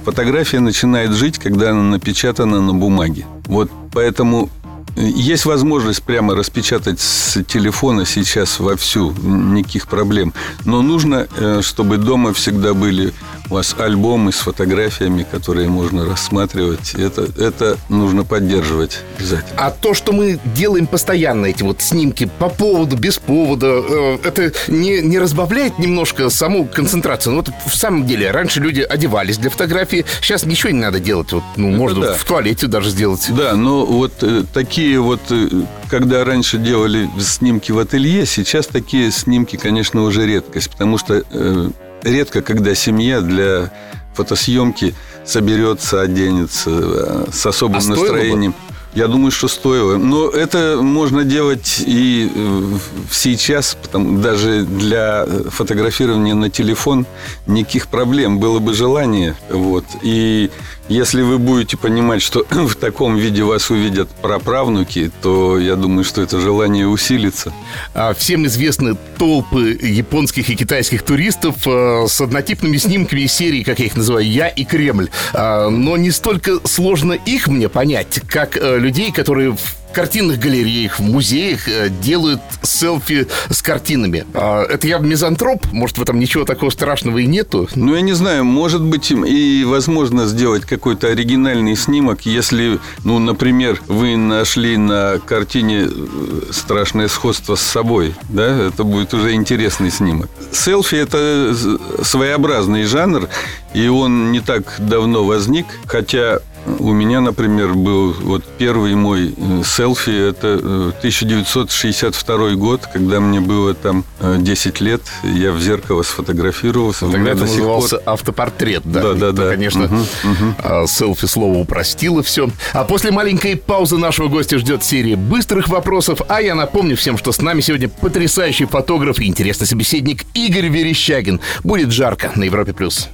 Фотография 0.04 0.60
начинает 0.60 1.12
жить, 1.12 1.38
когда 1.38 1.70
она 1.70 1.82
напечатана 1.82 2.60
на 2.60 2.74
бумаге. 2.74 3.26
Вот 3.46 3.70
поэтому 3.92 4.50
есть 4.96 5.46
возможность 5.46 6.02
прямо 6.02 6.34
распечатать 6.34 7.00
с 7.00 7.42
телефона 7.44 8.04
сейчас 8.04 8.60
вовсю, 8.60 9.12
никаких 9.12 9.86
проблем. 9.88 10.34
Но 10.64 10.82
нужно, 10.82 11.28
э, 11.36 11.60
чтобы 11.62 11.96
дома 11.96 12.34
всегда 12.34 12.74
были 12.74 13.12
у 13.50 13.54
вас 13.54 13.74
альбомы 13.78 14.32
с 14.32 14.36
фотографиями, 14.36 15.26
которые 15.30 15.68
можно 15.68 16.04
рассматривать. 16.06 16.94
Это, 16.94 17.28
это 17.38 17.76
нужно 17.88 18.24
поддерживать 18.24 19.00
обязательно. 19.18 19.54
А 19.56 19.70
то, 19.70 19.94
что 19.94 20.12
мы 20.12 20.38
делаем 20.54 20.86
постоянно 20.86 21.46
эти 21.46 21.62
вот 21.62 21.80
снимки 21.80 22.30
по 22.38 22.48
поводу, 22.48 22.96
без 22.96 23.18
повода, 23.18 23.66
э, 23.66 24.18
это 24.24 24.52
не, 24.68 25.00
не 25.00 25.18
разбавляет 25.18 25.78
немножко 25.78 26.30
саму 26.30 26.66
концентрацию? 26.66 27.34
Ну, 27.34 27.42
вот 27.44 27.50
в 27.66 27.76
самом 27.76 28.06
деле, 28.06 28.30
раньше 28.30 28.60
люди 28.60 28.80
одевались 28.80 29.38
для 29.38 29.50
фотографии, 29.50 30.04
сейчас 30.20 30.44
ничего 30.44 30.70
не 30.70 30.80
надо 30.80 31.00
делать. 31.00 31.32
Вот, 31.32 31.44
ну, 31.56 31.70
можно 31.70 32.06
да. 32.06 32.14
в 32.14 32.24
туалете 32.24 32.66
даже 32.66 32.90
сделать. 32.90 33.26
Да, 33.30 33.54
но 33.56 33.84
вот 33.84 34.22
э, 34.22 34.44
такие 34.52 35.00
вот, 35.00 35.20
э, 35.30 35.48
когда 35.88 36.24
раньше 36.24 36.58
делали 36.58 37.08
снимки 37.20 37.72
в 37.72 37.78
ателье, 37.78 38.26
сейчас 38.26 38.66
такие 38.66 39.10
снимки, 39.10 39.56
конечно, 39.56 40.02
уже 40.02 40.26
редкость, 40.26 40.70
потому 40.70 40.98
что 40.98 41.22
э, 41.30 41.70
редко, 42.02 42.42
когда 42.42 42.74
семья 42.74 43.20
для 43.20 43.70
фотосъемки 44.14 44.94
соберется, 45.24 46.00
оденется 46.00 46.70
э, 46.70 47.24
с 47.32 47.46
особым 47.46 47.78
А 47.78 47.80
стоило 47.80 48.00
бы? 48.00 48.08
настроением. 48.08 48.54
Я 48.94 49.08
думаю, 49.08 49.30
что 49.30 49.48
стоило. 49.48 49.96
Но 49.96 50.28
это 50.28 50.78
можно 50.82 51.24
делать 51.24 51.82
и 51.86 52.30
э, 52.34 52.78
сейчас, 53.10 53.76
потому, 53.80 54.18
даже 54.18 54.64
для 54.64 55.26
фотографирования 55.48 56.34
на 56.34 56.50
телефон 56.50 57.06
никаких 57.46 57.88
проблем. 57.88 58.38
Было 58.38 58.58
бы 58.58 58.74
желание. 58.74 59.34
Вот. 59.48 59.84
И 60.02 60.50
если 60.88 61.22
вы 61.22 61.38
будете 61.38 61.76
понимать, 61.76 62.22
что 62.22 62.44
в 62.50 62.74
таком 62.74 63.16
виде 63.16 63.42
вас 63.42 63.70
увидят 63.70 64.08
праправнуки, 64.10 65.10
то 65.22 65.58
я 65.58 65.76
думаю, 65.76 66.04
что 66.04 66.22
это 66.22 66.40
желание 66.40 66.86
усилится. 66.86 67.52
А 67.94 68.14
всем 68.14 68.46
известны 68.46 68.96
толпы 69.18 69.78
японских 69.80 70.48
и 70.50 70.56
китайских 70.56 71.02
туристов 71.02 71.66
э, 71.66 72.06
с 72.08 72.20
однотипными 72.20 72.76
снимками 72.76 73.26
серии, 73.26 73.62
как 73.62 73.78
я 73.78 73.86
их 73.86 73.96
называю, 73.96 74.26
«Я 74.26 74.48
и 74.48 74.64
Кремль». 74.64 75.08
А, 75.32 75.68
но 75.68 75.96
не 75.96 76.10
столько 76.10 76.58
сложно 76.66 77.12
их 77.12 77.46
мне 77.46 77.68
понять, 77.68 78.20
как 78.28 78.56
э, 78.56 78.78
людей, 78.78 79.12
которые 79.12 79.52
в 79.52 79.81
картинных 79.92 80.38
галереях, 80.38 80.98
в 80.98 81.02
музеях 81.02 81.68
э, 81.68 81.88
делают 81.88 82.40
селфи 82.62 83.28
с 83.50 83.62
картинами. 83.62 84.26
А, 84.34 84.64
это 84.64 84.86
я 84.86 84.98
мизантроп? 84.98 85.66
Может, 85.72 85.98
в 85.98 86.02
этом 86.02 86.18
ничего 86.18 86.44
такого 86.44 86.70
страшного 86.70 87.18
и 87.18 87.26
нету? 87.26 87.68
Ну, 87.74 87.94
я 87.94 88.00
не 88.00 88.12
знаю, 88.12 88.44
может 88.44 88.82
быть 88.82 89.10
и 89.10 89.64
возможно 89.64 90.26
сделать 90.26 90.64
какой-то 90.64 91.08
оригинальный 91.08 91.76
снимок, 91.76 92.22
если, 92.22 92.78
ну, 93.04 93.18
например, 93.18 93.80
вы 93.88 94.16
нашли 94.16 94.76
на 94.76 95.18
картине 95.24 95.88
э, 95.88 96.52
страшное 96.52 97.08
сходство 97.08 97.54
с 97.54 97.62
собой, 97.62 98.14
да, 98.28 98.68
это 98.68 98.84
будет 98.84 99.14
уже 99.14 99.32
интересный 99.32 99.90
снимок. 99.90 100.30
Селфи– 100.52 100.94
это 100.96 101.54
своеобразный 102.02 102.84
жанр, 102.84 103.28
и 103.74 103.88
он 103.88 104.32
не 104.32 104.40
так 104.40 104.74
давно 104.78 105.24
возник, 105.24 105.66
хотя 105.86 106.40
у 106.78 106.92
меня, 106.92 107.20
например, 107.20 107.74
был 107.74 108.12
вот 108.12 108.44
первый 108.58 108.94
мой 108.94 109.34
э, 109.36 109.62
селфи, 109.64 110.10
это 110.10 110.54
1962 110.98 112.36
э, 112.36 112.54
год, 112.54 112.86
когда 112.92 113.20
мне 113.20 113.40
было 113.40 113.74
там 113.74 114.04
10 114.20 114.80
э, 114.80 114.84
лет, 114.84 115.02
я 115.24 115.52
в 115.52 115.60
зеркало 115.60 116.02
сфотографировался. 116.02 117.08
Тогда 117.08 117.30
это 117.30 117.40
назывался 117.40 117.98
пор... 117.98 118.14
автопортрет, 118.14 118.82
да? 118.84 119.02
Да, 119.02 119.14
да, 119.14 119.32
да. 119.32 119.50
Конечно, 119.50 119.84
угу, 119.86 119.96
угу. 119.96 120.86
селфи 120.86 121.26
слово 121.26 121.58
упростило 121.58 122.22
все. 122.22 122.48
А 122.72 122.84
после 122.84 123.10
маленькой 123.10 123.56
паузы 123.56 123.96
нашего 123.96 124.28
гостя 124.28 124.58
ждет 124.58 124.84
серия 124.84 125.16
быстрых 125.16 125.68
вопросов, 125.68 126.20
а 126.28 126.40
я 126.40 126.54
напомню 126.54 126.96
всем, 126.96 127.18
что 127.18 127.32
с 127.32 127.40
нами 127.40 127.60
сегодня 127.60 127.88
потрясающий 127.88 128.66
фотограф 128.66 129.18
и 129.18 129.26
интересный 129.26 129.66
собеседник 129.66 130.24
Игорь 130.34 130.68
Верещагин. 130.68 131.40
Будет 131.64 131.90
жарко 131.90 132.30
на 132.36 132.44
Европе+. 132.44 132.72
плюс. 132.72 133.08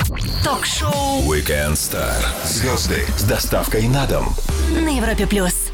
Ток-шоу 0.45 1.23
Weekend 1.27 1.75
Star. 1.75 2.15
Звезды 2.47 3.05
с 3.17 3.23
доставкой 3.39 3.87
на 3.87 4.05
дом. 4.05 4.35
На 4.75 4.89
Европе 4.89 5.25
плюс. 5.25 5.71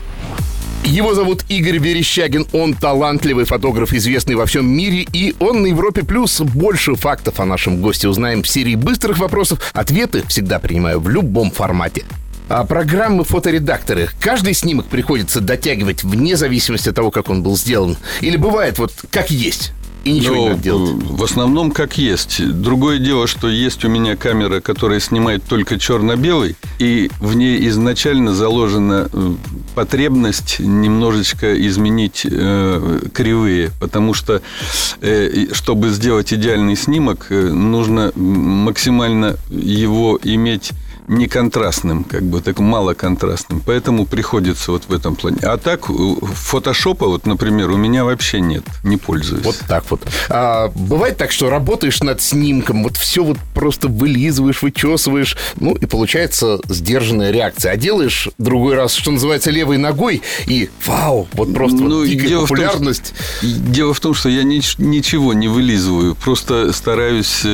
Его 0.85 1.15
зовут 1.15 1.47
Игорь 1.49 1.79
Верещагин. 1.79 2.47
Он 2.53 2.75
талантливый 2.75 3.47
фотограф, 3.47 3.95
известный 3.95 4.35
во 4.35 4.45
всем 4.45 4.67
мире. 4.67 5.07
И 5.15 5.35
он 5.41 5.63
на 5.63 5.69
Европе 5.69 6.03
Плюс. 6.03 6.43
Больше 6.43 6.95
фактов 6.95 7.41
о 7.41 7.47
нашем 7.47 7.81
госте 7.81 8.07
узнаем 8.07 8.43
в 8.43 8.49
серии 8.49 8.75
быстрых 8.75 9.17
вопросов. 9.17 9.61
Ответы 9.73 10.25
всегда 10.29 10.59
принимаю 10.59 11.01
в 11.01 11.09
любом 11.09 11.51
формате. 11.51 12.05
А 12.51 12.65
программы 12.65 13.25
фоторедакторы. 13.25 14.11
Каждый 14.21 14.53
снимок 14.53 14.85
приходится 14.85 15.41
дотягивать 15.41 16.05
вне 16.05 16.37
зависимости 16.37 16.91
от 16.91 16.97
того, 16.97 17.11
как 17.11 17.31
он 17.31 17.43
был 17.43 17.57
сделан. 17.57 17.97
Или 18.21 18.37
бывает 18.37 18.79
вот 18.79 18.93
как 19.11 19.31
есть 19.31 19.73
и 20.05 20.13
ничего 20.13 20.35
ну, 20.35 20.43
не 20.43 20.49
надо 20.51 20.63
делать. 20.63 20.91
В 21.03 21.25
основном 21.25 21.71
как 21.71 21.99
есть. 21.99 22.47
Другое 22.47 22.99
дело, 22.99 23.27
что 23.27 23.49
есть 23.49 23.85
у 23.85 23.89
меня 23.89 24.17
камера, 24.17 24.61
которая 24.61 25.01
снимает 25.01 25.43
только 25.45 25.79
черно-белый, 25.79 26.57
и 26.79 27.11
в 27.21 27.35
ней 27.35 27.67
изначально 27.69 28.35
заложена 28.35 29.09
э, 29.13 29.35
потребность 29.75 30.61
немножечко 30.61 31.55
изменить 31.67 32.27
э, 32.31 33.01
кривые, 33.13 33.71
потому 33.81 34.15
что 34.15 34.43
э, 35.01 35.47
чтобы 35.53 35.89
сделать 35.91 36.33
идеальный 36.33 36.77
снимок, 36.77 37.27
э, 37.31 37.49
нужно 37.49 38.13
максимально 38.15 39.37
его 39.51 40.19
иметь 40.23 40.73
не 41.09 41.27
контрастным, 41.27 42.05
как 42.05 42.23
бы 42.23 42.41
так 42.41 42.59
малоконтрастным. 42.59 43.63
Поэтому 43.65 44.07
приходится 44.07 44.73
вот 44.73 44.85
в 44.89 44.93
этом 44.93 45.17
плане. 45.17 45.39
А 45.43 45.57
так, 45.57 45.87
фотошопа, 45.87 47.07
вот, 47.07 47.27
например, 47.27 47.71
у 47.71 47.77
меня 47.77 48.05
вообще 48.05 48.41
нет, 48.41 48.65
не 48.83 48.97
пользуюсь. 48.97 49.45
Вот 49.45 49.61
так 49.69 49.85
вот. 49.91 50.03
А, 50.29 50.69
бывает 50.75 51.17
так, 51.17 51.33
что 51.33 51.51
работаешь 51.51 52.03
над 52.03 52.21
снимком, 52.21 52.83
вот 52.83 52.97
все 52.97 53.23
вот 53.25 53.39
просто 53.55 53.89
вылизываешь, 53.89 54.63
вычесываешь, 54.63 55.37
ну 55.57 55.75
и 55.75 55.87
получается 55.87 56.61
сдержанная 56.69 57.31
реакция. 57.31 57.73
А 57.73 57.77
делаешь 57.77 58.29
другой 58.39 58.75
раз, 58.75 58.95
что 58.95 59.11
называется, 59.11 59.51
левой 59.51 59.79
ногой, 59.79 60.23
и 60.47 60.71
вау, 60.85 61.29
вот 61.33 61.53
просто 61.55 61.79
ну, 61.79 61.99
вот 61.99 62.09
дикая 62.09 62.29
дело 62.29 62.43
популярность. 62.43 63.15
В 63.39 63.41
том, 63.41 63.73
дело 63.73 63.95
в 63.95 64.01
том, 64.01 64.15
что 64.15 64.29
я 64.29 64.43
ничего 64.43 65.35
не 65.35 65.49
вылизываю, 65.49 66.15
просто 66.15 66.73
стараюсь 66.73 67.45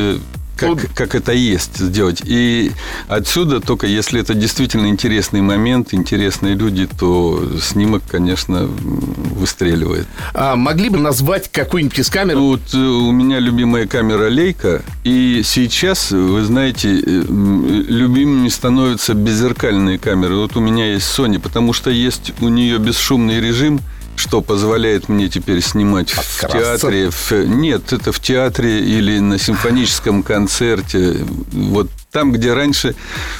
как, 0.60 0.94
как 0.94 1.14
это 1.14 1.32
есть 1.32 1.78
сделать. 1.78 2.22
И 2.24 2.72
отсюда 3.08 3.60
только 3.60 3.86
если 3.86 4.20
это 4.20 4.34
действительно 4.34 4.86
интересный 4.86 5.40
момент, 5.40 5.92
интересные 5.92 6.54
люди, 6.54 6.86
то 6.86 7.42
снимок, 7.60 8.02
конечно, 8.08 8.66
выстреливает. 8.66 10.06
А 10.34 10.56
могли 10.56 10.88
бы 10.88 10.98
назвать 10.98 11.50
какую-нибудь 11.50 11.98
из 11.98 12.10
камер? 12.10 12.36
Ну, 12.36 12.48
вот 12.48 12.74
э, 12.74 12.78
у 12.78 13.10
меня 13.12 13.38
любимая 13.38 13.86
камера 13.86 14.28
Лейка, 14.28 14.82
и 15.04 15.42
сейчас, 15.44 16.10
вы 16.10 16.44
знаете, 16.44 17.00
э, 17.00 17.00
любимыми 17.00 18.48
становятся 18.48 19.14
беззеркальные 19.14 19.98
камеры. 19.98 20.36
Вот 20.36 20.56
у 20.56 20.60
меня 20.60 20.92
есть 20.92 21.06
Sony, 21.06 21.38
потому 21.38 21.72
что 21.72 21.90
есть 21.90 22.32
у 22.40 22.48
нее 22.48 22.78
бесшумный 22.78 23.40
режим– 23.40 23.80
что 24.20 24.42
позволяет 24.42 25.08
мне 25.08 25.28
теперь 25.28 25.62
снимать 25.62 26.10
в 26.10 26.46
театре. 26.46 27.10
В... 27.10 27.32
Нет, 27.32 27.92
это 27.92 28.12
в 28.12 28.20
театре 28.20 28.80
или 28.80 29.18
на 29.18 29.38
симфоническом 29.38 30.22
концерте. 30.22 31.16
Вот 31.52 31.88
там, 32.10 32.32
где 32.32 32.52
раньше 32.52 32.94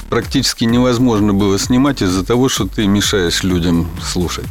практически 0.09 0.65
невозможно 0.65 1.35
было 1.35 1.59
снимать 1.59 2.03
из-за 2.03 2.25
того, 2.25 2.49
что 2.49 2.67
ты 2.67 2.87
мешаешь 2.87 3.43
людям 3.43 3.89
слушать. 4.03 4.47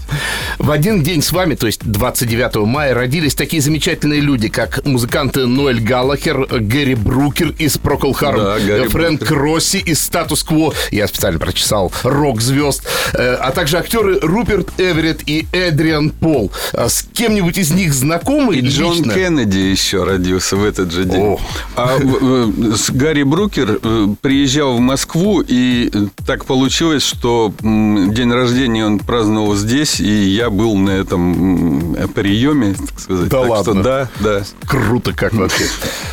В 0.58 0.72
один 0.72 1.04
день 1.04 1.22
с 1.22 1.32
вами, 1.32 1.56
то 1.56 1.68
есть 1.68 1.82
29 1.84 2.68
мая, 2.68 2.94
родились 2.94 3.36
такие 3.36 3.62
замечательные 3.62 4.20
люди, 4.20 4.50
как 4.50 4.86
музыканты 4.86 5.46
Ноэль 5.46 5.82
Галлахер, 5.82 6.48
Гэри 6.60 6.96
Брукер 6.96 7.56
из 7.58 7.78
Procol 7.78 8.14
Harum, 8.20 8.68
да, 8.68 8.90
Фрэнк 8.90 9.20
Брукер. 9.20 9.38
Росси 9.38 9.80
из 9.80 10.02
Статус 10.02 10.44
Кво, 10.44 10.74
я 10.92 11.08
специально 11.08 11.40
прочесал, 11.40 11.92
рок-звезд, 12.04 12.86
э, 13.14 13.36
а 13.36 13.52
также 13.52 13.78
актеры 13.78 14.20
Руперт 14.20 14.70
Эверетт 14.78 15.22
и 15.28 15.48
Эдриан 15.54 16.10
Пол. 16.10 16.52
А 16.74 16.90
с 16.90 17.06
кем-нибудь 17.14 17.58
из 17.58 17.72
них 17.72 17.94
знакомы? 17.94 18.58
И 18.58 18.62
Джон 18.62 18.98
лично? 18.98 19.14
Кеннеди 19.14 19.58
еще 19.58 20.04
родился 20.04 20.56
в 20.56 20.64
этот 20.66 20.92
же 20.92 21.06
день. 21.06 21.22
О. 21.22 21.40
А 21.76 21.98
э, 22.00 22.76
с 22.76 22.90
Гарри 22.90 23.24
Брукер 23.24 23.80
э, 23.82 24.09
приезжал 24.16 24.75
в 24.75 24.80
Москву, 24.80 25.44
и 25.46 25.92
так 26.25 26.46
получилось, 26.46 27.04
что 27.04 27.54
день 27.62 28.32
рождения 28.32 28.86
он 28.86 29.00
праздновал 29.00 29.56
здесь, 29.56 30.00
и 30.00 30.30
я 30.30 30.50
был 30.50 30.75
на 30.75 30.92
этом 30.92 31.96
приеме, 32.13 32.75
так 32.75 33.00
сказать. 33.00 33.30
Да 33.30 33.42
так 33.42 33.50
ладно? 33.50 33.74
Что, 33.74 33.84
да, 33.84 34.10
да. 34.20 34.44
Круто 34.68 35.13
как 35.13 35.34
вообще. 35.34 35.66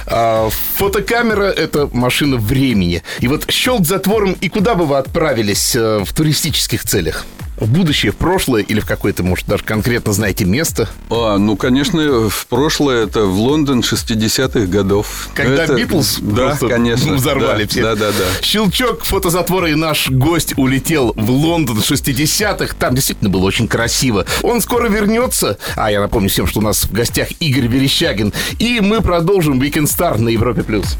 А, 0.07 0.49
фотокамера– 0.75 1.45
это 1.57 1.88
машина 1.93 2.37
времени. 2.37 3.03
И 3.21 3.29
вот 3.29 3.50
щелк 3.50 3.87
затвором, 3.87 4.37
и 4.41 4.49
куда 4.49 4.75
бы 4.75 4.87
вы 4.87 4.99
отправились 4.99 5.75
э, 5.75 6.05
в 6.05 6.12
туристических 6.12 6.83
целях? 6.85 7.26
В 7.57 7.69
будущее, 7.69 8.13
в 8.13 8.17
прошлое 8.17 8.63
или 8.63 8.81
в 8.81 8.87
какое-то, 8.87 9.23
может, 9.23 9.47
даже 9.47 9.65
конкретно 9.65 10.13
знаете 10.13 10.45
место? 10.45 10.89
А, 11.11 11.39
ну, 11.39 11.57
конечно, 11.57 12.29
в 12.29 12.47
прошлое 12.49 13.05
это 13.05 13.25
в 13.25 13.39
Лондон 13.39 13.81
60-х 13.81 14.67
годов. 14.67 15.29
Когда 15.35 15.65
это... 15.65 15.75
Битлз 15.75 16.19
да, 16.21 16.57
конечно, 16.57 17.15
взорвали 17.17 17.65
да, 17.65 17.69
всех. 17.69 17.83
Да, 17.83 17.95
да, 17.95 18.09
да. 18.11 18.43
Щелчок 18.43 19.05
фотозатвора, 19.05 19.71
и 19.71 19.75
наш 19.75 20.11
гость 20.11 20.55
улетел 20.57 21.13
в 21.17 21.31
Лондон 21.31 21.79
60-х. 21.79 22.75
Там 22.79 22.95
действительно 22.95 23.31
было 23.31 23.45
очень 23.45 23.69
красиво. 23.69 24.27
Он 24.43 24.61
скоро 24.61 24.89
вернется. 24.89 25.59
А 25.77 25.91
я 25.91 26.01
напомню 26.01 26.29
всем, 26.29 26.47
что 26.47 26.61
у 26.61 26.63
нас 26.63 26.85
в 26.85 26.93
гостях 26.93 27.29
Игорь 27.41 27.67
Верещагин. 27.67 28.33
И 28.59 28.81
мы 28.81 29.01
продолжим 29.01 29.61
Weekend 29.61 29.85
Star 29.87 30.19
на 30.19 30.29
Европе+. 30.29 30.63
плюс. 30.63 30.97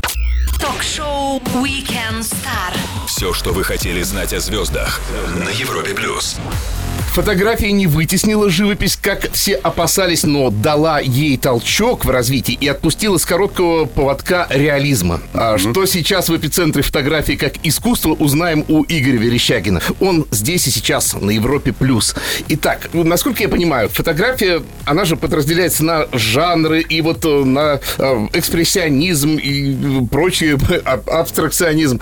Ток-шоу 0.61 1.41
Weekend 1.55 2.21
Star. 2.21 2.96
Все, 3.17 3.33
что 3.33 3.55
вы 3.55 3.65
хотели 3.65 4.03
знать 4.03 4.35
о 4.35 4.41
звездах 4.41 5.01
на 5.43 5.49
Европе 5.49 5.95
плюс. 5.95 6.37
Фотография 7.15 7.73
не 7.73 7.87
вытеснила 7.87 8.51
живопись, 8.51 8.99
как 9.01 9.33
все 9.33 9.55
опасались, 9.55 10.25
но 10.25 10.51
дала 10.51 11.01
ей 11.01 11.39
толчок 11.39 12.05
в 12.05 12.11
развитии 12.11 12.53
и 12.61 12.69
отпустила 12.69 13.17
с 13.17 13.25
короткого 13.25 13.87
поводка 13.87 14.47
реализма. 14.51 15.23
А 15.33 15.55
mm-hmm. 15.55 15.71
что 15.71 15.87
сейчас 15.87 16.29
в 16.29 16.37
эпицентре 16.37 16.83
фотографии 16.83 17.33
как 17.33 17.55
искусство, 17.63 18.11
узнаем 18.11 18.67
у 18.69 18.85
Игоря 18.85 19.17
Верещагина. 19.17 19.81
Он 19.99 20.27
здесь 20.31 20.67
и 20.67 20.71
сейчас 20.71 21.15
на 21.15 21.31
Европе+. 21.31 21.73
плюс. 21.73 22.15
Итак, 22.49 22.91
насколько 22.93 23.43
я 23.43 23.49
понимаю, 23.49 23.89
фотография, 23.89 24.63
она 24.85 25.07
же 25.07 25.17
подразделяется 25.17 25.87
на 25.87 26.07
жанры 26.13 26.83
и 26.83 27.01
вот 27.01 27.25
э, 27.25 27.45
на 27.45 27.81
э, 27.97 28.29
экспрессионизм 28.35 29.37
и 29.37 30.07
прочее, 30.07 30.59
абстракционизм. 31.07 31.99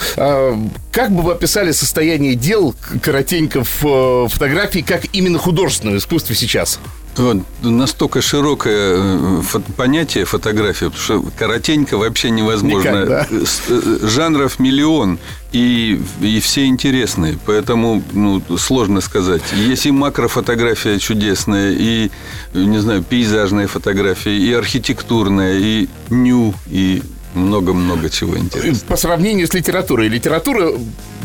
Как 0.94 1.10
бы 1.10 1.22
вы 1.22 1.32
описали 1.32 1.72
состояние 1.72 2.36
дел 2.36 2.72
коротенько 3.02 3.64
в 3.64 3.84
э, 3.84 4.28
фотографии, 4.28 4.78
как 4.78 5.06
именно 5.12 5.38
художественное 5.38 5.98
искусство 5.98 6.36
сейчас? 6.36 6.78
Вот, 7.16 7.38
настолько 7.62 8.22
широкое 8.22 8.96
э, 8.96 9.60
понятие 9.76 10.24
фотография, 10.24 10.90
потому 10.90 11.02
что 11.02 11.24
коротенько 11.36 11.98
вообще 11.98 12.30
невозможно. 12.30 13.02
Никак, 13.02 13.08
да? 13.08 13.26
Э, 13.30 13.98
жанров 14.02 14.60
миллион, 14.60 15.18
и, 15.50 16.00
и 16.20 16.38
все 16.38 16.66
интересные. 16.66 17.40
Поэтому 17.44 18.00
ну, 18.12 18.40
сложно 18.56 19.00
сказать. 19.00 19.42
Есть 19.52 19.86
и 19.86 19.90
макрофотография 19.90 21.00
чудесная, 21.00 21.72
и, 21.72 22.12
не 22.52 22.78
знаю, 22.78 23.02
пейзажная 23.02 23.66
фотография, 23.66 24.38
и 24.38 24.52
архитектурная, 24.52 25.58
и 25.58 25.88
ню, 26.08 26.54
и 26.68 27.02
много-много 27.34 28.10
чего 28.10 28.38
интересного. 28.38 28.86
По 28.88 28.96
сравнению 28.96 29.46
с 29.46 29.54
литературой. 29.54 30.08
Литература 30.08 30.72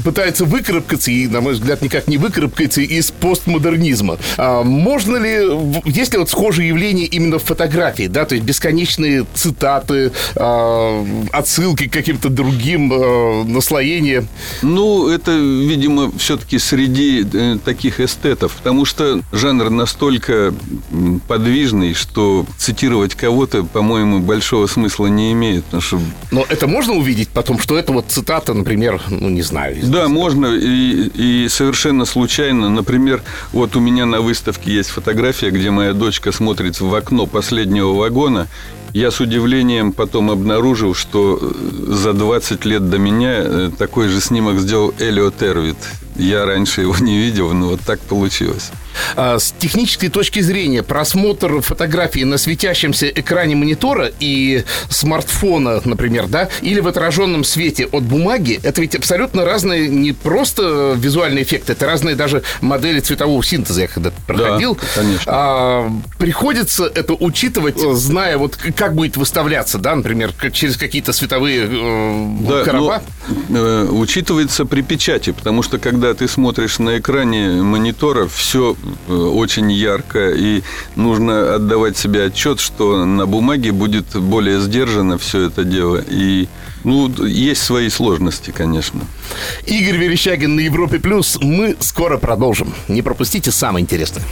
пытается 0.03 0.45
выкарабкаться, 0.45 1.11
и, 1.11 1.27
на 1.27 1.41
мой 1.41 1.53
взгляд, 1.53 1.81
никак 1.81 2.07
не 2.07 2.17
выкарабкается 2.17 2.81
из 2.81 3.11
постмодернизма. 3.11 4.17
А 4.37 4.63
можно 4.63 5.17
ли, 5.17 5.81
есть 5.85 6.13
ли 6.13 6.19
вот 6.19 6.29
схожие 6.29 6.69
явления 6.69 7.05
именно 7.05 7.39
в 7.39 7.43
фотографии, 7.43 8.07
да, 8.07 8.25
то 8.25 8.35
есть 8.35 8.45
бесконечные 8.45 9.25
цитаты, 9.33 10.11
а, 10.35 11.05
отсылки 11.31 11.87
к 11.87 11.93
каким-то 11.93 12.29
другим 12.29 12.91
а, 12.93 13.43
наслоениям? 13.43 14.27
Ну, 14.61 15.09
это, 15.09 15.31
видимо, 15.31 16.11
все-таки 16.17 16.59
среди 16.59 17.25
э, 17.31 17.57
таких 17.63 17.99
эстетов, 17.99 18.53
потому 18.53 18.85
что 18.85 19.21
жанр 19.31 19.69
настолько 19.69 20.53
подвижный, 21.27 21.93
что 21.93 22.45
цитировать 22.57 23.15
кого-то, 23.15 23.63
по-моему, 23.63 24.19
большого 24.19 24.67
смысла 24.67 25.07
не 25.07 25.31
имеет, 25.33 25.65
потому 25.65 25.81
что 25.81 25.98
но 26.31 26.45
это 26.47 26.67
можно 26.67 26.93
увидеть 26.93 27.29
потом, 27.29 27.59
что 27.59 27.77
это 27.77 27.93
вот 27.93 28.05
цитата, 28.07 28.53
например, 28.53 29.01
ну, 29.09 29.29
не 29.29 29.41
знаю. 29.41 29.77
Да, 29.83 30.07
можно. 30.07 30.47
И, 30.47 31.43
и 31.45 31.47
совершенно 31.49 32.05
случайно. 32.05 32.69
Например, 32.69 33.21
вот 33.51 33.75
у 33.75 33.79
меня 33.79 34.05
на 34.05 34.21
выставке 34.21 34.71
есть 34.71 34.89
фотография, 34.89 35.49
где 35.51 35.71
моя 35.71 35.93
дочка 35.93 36.31
смотрит 36.31 36.79
в 36.79 36.93
окно 36.93 37.25
последнего 37.25 37.93
вагона. 37.93 38.47
Я 38.93 39.11
с 39.11 39.19
удивлением 39.19 39.91
потом 39.91 40.31
обнаружил, 40.31 40.95
что 40.95 41.39
за 41.87 42.13
20 42.13 42.65
лет 42.65 42.89
до 42.89 42.97
меня 42.97 43.35
э, 43.37 43.71
такой 43.77 44.07
же 44.07 44.19
снимок 44.19 44.59
сделал 44.59 44.93
Элио 44.97 45.29
Тервит. 45.29 45.77
Я 46.19 46.45
раньше 46.45 46.81
его 46.81 46.95
не 46.99 47.17
видел, 47.17 47.53
но 47.53 47.69
вот 47.69 47.81
так 47.81 47.99
получилось. 48.01 48.71
А, 49.15 49.39
с 49.39 49.53
технической 49.57 50.09
точки 50.09 50.41
зрения, 50.41 50.83
просмотр 50.83 51.61
фотографии 51.61 52.23
на 52.23 52.37
светящемся 52.37 53.07
экране 53.07 53.55
монитора 53.55 54.11
и 54.19 54.65
смартфона, 54.89 55.81
например, 55.85 56.27
да, 56.27 56.49
или 56.61 56.81
в 56.81 56.87
отраженном 56.87 57.43
свете 57.43 57.85
от 57.85 58.03
бумаги, 58.03 58.59
это 58.63 58.81
ведь 58.81 58.95
абсолютно 58.95 59.45
разные 59.45 59.87
не 59.87 60.11
просто 60.11 60.93
визуальные 60.97 61.43
эффекты, 61.43 61.71
это 61.71 61.85
разные 61.85 62.15
даже 62.15 62.43
модели 62.59 62.99
цветового 62.99 63.41
синтеза, 63.43 63.81
я 63.81 63.87
когда 63.87 64.11
проходил. 64.27 64.75
Да, 64.75 64.81
конечно. 64.95 65.31
А, 65.33 65.91
приходится 66.17 66.85
это 66.85 67.13
учитывать, 67.13 67.79
зная 67.79 68.37
вот 68.37 68.57
как 68.75 68.93
будет 68.95 69.15
выставляться, 69.15 69.77
да, 69.77 69.95
например, 69.95 70.33
через 70.51 70.75
какие-то 70.75 71.13
световые 71.13 71.67
э, 71.69 72.27
да, 72.41 72.63
короба. 72.63 73.01
Но, 73.47 73.57
э, 73.57 73.85
учитывается 73.85 74.65
при 74.65 74.81
печати, 74.81 75.31
потому 75.31 75.63
что 75.63 75.77
когда 75.77 76.08
ты 76.13 76.27
смотришь 76.27 76.79
на 76.79 76.99
экране 76.99 77.61
монитора, 77.61 78.27
все 78.27 78.75
Э, 79.07 79.13
очень 79.13 79.71
ярко, 79.71 80.29
и 80.29 80.61
нужно 80.95 81.55
отдавать 81.55 81.97
себе 81.97 82.25
отчет, 82.25 82.59
что 82.59 83.05
на 83.05 83.25
бумаге 83.25 83.71
будет 83.71 84.15
более 84.15 84.61
сдержано 84.61 85.17
все 85.17 85.47
это 85.47 85.63
дело. 85.63 86.03
И 86.07 86.47
ну, 86.83 87.09
есть 87.25 87.63
свои 87.63 87.89
сложности, 87.89 88.51
конечно. 88.51 89.01
Игорь 89.65 89.97
Верещагин 89.97 90.55
на 90.55 90.59
Европе 90.59 90.99
Плюс. 90.99 91.37
Мы 91.41 91.75
скоро 91.79 92.17
продолжим. 92.17 92.73
Не 92.87 93.01
пропустите 93.01 93.51
самое 93.51 93.83
интересное. 93.83 94.23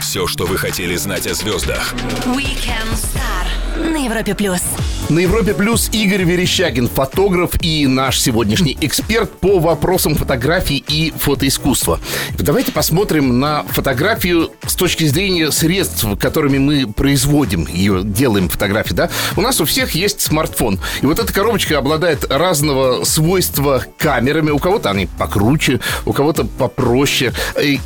Все, 0.00 0.26
что 0.26 0.46
вы 0.46 0.56
хотели 0.56 0.96
знать 0.96 1.26
о 1.26 1.34
звездах. 1.34 1.94
Weekend 2.24 2.94
Star 2.94 3.90
на 3.92 4.04
Европе 4.04 4.34
Плюс. 4.34 4.62
На 5.10 5.18
Европе 5.18 5.54
Плюс 5.54 5.90
Игорь 5.92 6.22
Верещагин, 6.22 6.88
фотограф 6.88 7.60
и 7.60 7.88
наш 7.88 8.20
сегодняшний 8.20 8.78
эксперт 8.80 9.28
по 9.28 9.58
вопросам 9.58 10.14
фотографии 10.14 10.84
и 10.86 11.12
фотоискусства. 11.18 11.98
Давайте 12.38 12.70
посмотрим 12.70 13.40
на 13.40 13.64
фотографию 13.64 14.52
с 14.64 14.76
точки 14.76 15.02
зрения 15.06 15.50
средств, 15.50 16.06
которыми 16.20 16.58
мы 16.58 16.86
производим 16.86 17.66
ее, 17.66 18.02
делаем 18.04 18.48
фотографии. 18.48 18.94
Да? 18.94 19.10
У 19.36 19.40
нас 19.40 19.60
у 19.60 19.64
всех 19.64 19.96
есть 19.96 20.20
смартфон. 20.20 20.78
И 21.02 21.06
вот 21.06 21.18
эта 21.18 21.32
коробочка 21.32 21.76
обладает 21.78 22.30
разного 22.30 23.02
свойства 23.02 23.84
камерами. 23.98 24.50
У 24.50 24.60
кого-то 24.60 24.90
они 24.90 25.08
покруче, 25.18 25.80
у 26.06 26.12
кого-то 26.12 26.44
попроще. 26.44 27.32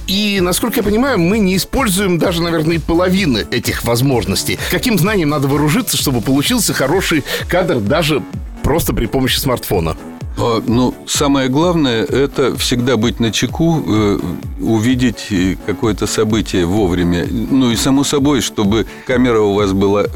И, 0.06 0.40
насколько 0.42 0.80
я 0.80 0.82
понимаю, 0.82 1.18
мы 1.18 1.38
не 1.38 1.56
используем 1.56 2.18
даже, 2.18 2.42
наверное, 2.42 2.78
половины 2.80 3.46
этих 3.50 3.82
возможностей. 3.84 4.58
Каким 4.70 4.98
знанием 4.98 5.30
надо 5.30 5.48
вооружиться, 5.48 5.96
чтобы 5.96 6.20
получился 6.20 6.74
хороший 6.74 7.13
хороший 7.14 7.24
кадр 7.48 7.81
даже 7.81 8.22
просто 8.62 8.92
при 8.92 9.07
помощи 9.07 9.38
смартфона. 9.38 9.96
А, 10.37 10.62
ну, 10.66 10.94
самое 11.07 11.48
главное– 11.48 12.05
это 12.05 12.57
всегда 12.57 12.96
быть 12.96 13.20
на 13.20 13.31
чеку, 13.31 13.85
э, 13.87 14.18
увидеть 14.61 15.27
э, 15.31 15.57
какое-то 15.64 16.07
событие 16.09 16.66
вовремя. 16.66 17.24
Ну 17.31 17.70
и 17.70 17.77
само 17.77 18.03
собой, 18.03 18.40
чтобы 18.40 18.87
камера 19.07 19.40
у 19.40 19.55
вас 19.55 19.72
была 19.72 20.07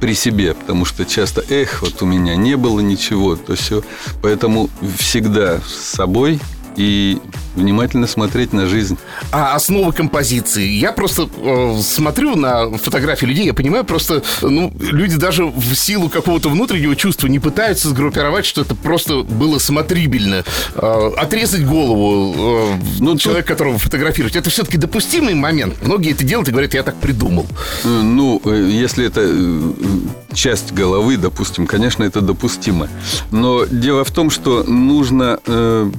при 0.00 0.14
себе, 0.14 0.54
потому 0.54 0.84
что 0.84 1.04
часто, 1.04 1.42
эх, 1.48 1.82
вот 1.82 2.00
у 2.02 2.06
меня 2.06 2.36
не 2.36 2.56
было 2.56 2.78
ничего, 2.78 3.34
то 3.34 3.56
все. 3.56 3.82
Поэтому 4.22 4.70
всегда 4.98 5.58
с 5.66 5.96
собой 5.96 6.38
и 6.76 7.18
внимательно 7.56 8.06
смотреть 8.06 8.52
на 8.52 8.66
жизнь. 8.66 8.96
А 9.32 9.54
основы 9.54 9.92
композиции? 9.92 10.66
Я 10.66 10.92
просто 10.92 11.28
э, 11.36 11.80
смотрю 11.82 12.36
на 12.36 12.70
фотографии 12.78 13.26
людей, 13.26 13.46
я 13.46 13.54
понимаю, 13.54 13.84
просто 13.84 14.22
ну, 14.42 14.72
люди 14.78 15.16
даже 15.16 15.44
в 15.44 15.74
силу 15.74 16.08
какого-то 16.08 16.48
внутреннего 16.48 16.94
чувства 16.94 17.26
не 17.26 17.38
пытаются 17.38 17.88
сгруппировать, 17.88 18.46
что 18.46 18.62
это 18.62 18.74
просто 18.74 19.22
было 19.22 19.58
смотрибельно. 19.58 20.44
Э, 20.74 21.10
отрезать 21.16 21.66
голову 21.66 22.34
э, 22.36 22.78
ну, 23.00 23.16
человека, 23.18 23.48
тут... 23.48 23.56
которого 23.56 23.78
фотографировать, 23.78 24.36
это 24.36 24.50
все-таки 24.50 24.76
допустимый 24.76 25.34
момент. 25.34 25.74
Многие 25.82 26.12
это 26.12 26.24
делают 26.24 26.48
и 26.48 26.52
говорят, 26.52 26.74
я 26.74 26.82
так 26.82 26.96
придумал. 26.96 27.46
Э, 27.84 27.88
ну, 27.88 28.40
э, 28.44 28.68
если 28.70 29.06
это 29.06 29.22
э, 29.24 29.72
часть 30.34 30.72
головы, 30.72 31.16
допустим, 31.16 31.66
конечно, 31.66 32.04
это 32.04 32.20
допустимо. 32.20 32.88
Но 33.30 33.64
дело 33.64 34.04
в 34.04 34.10
том, 34.10 34.30
что 34.30 34.62
нужно 34.64 35.38
э, 35.46 35.90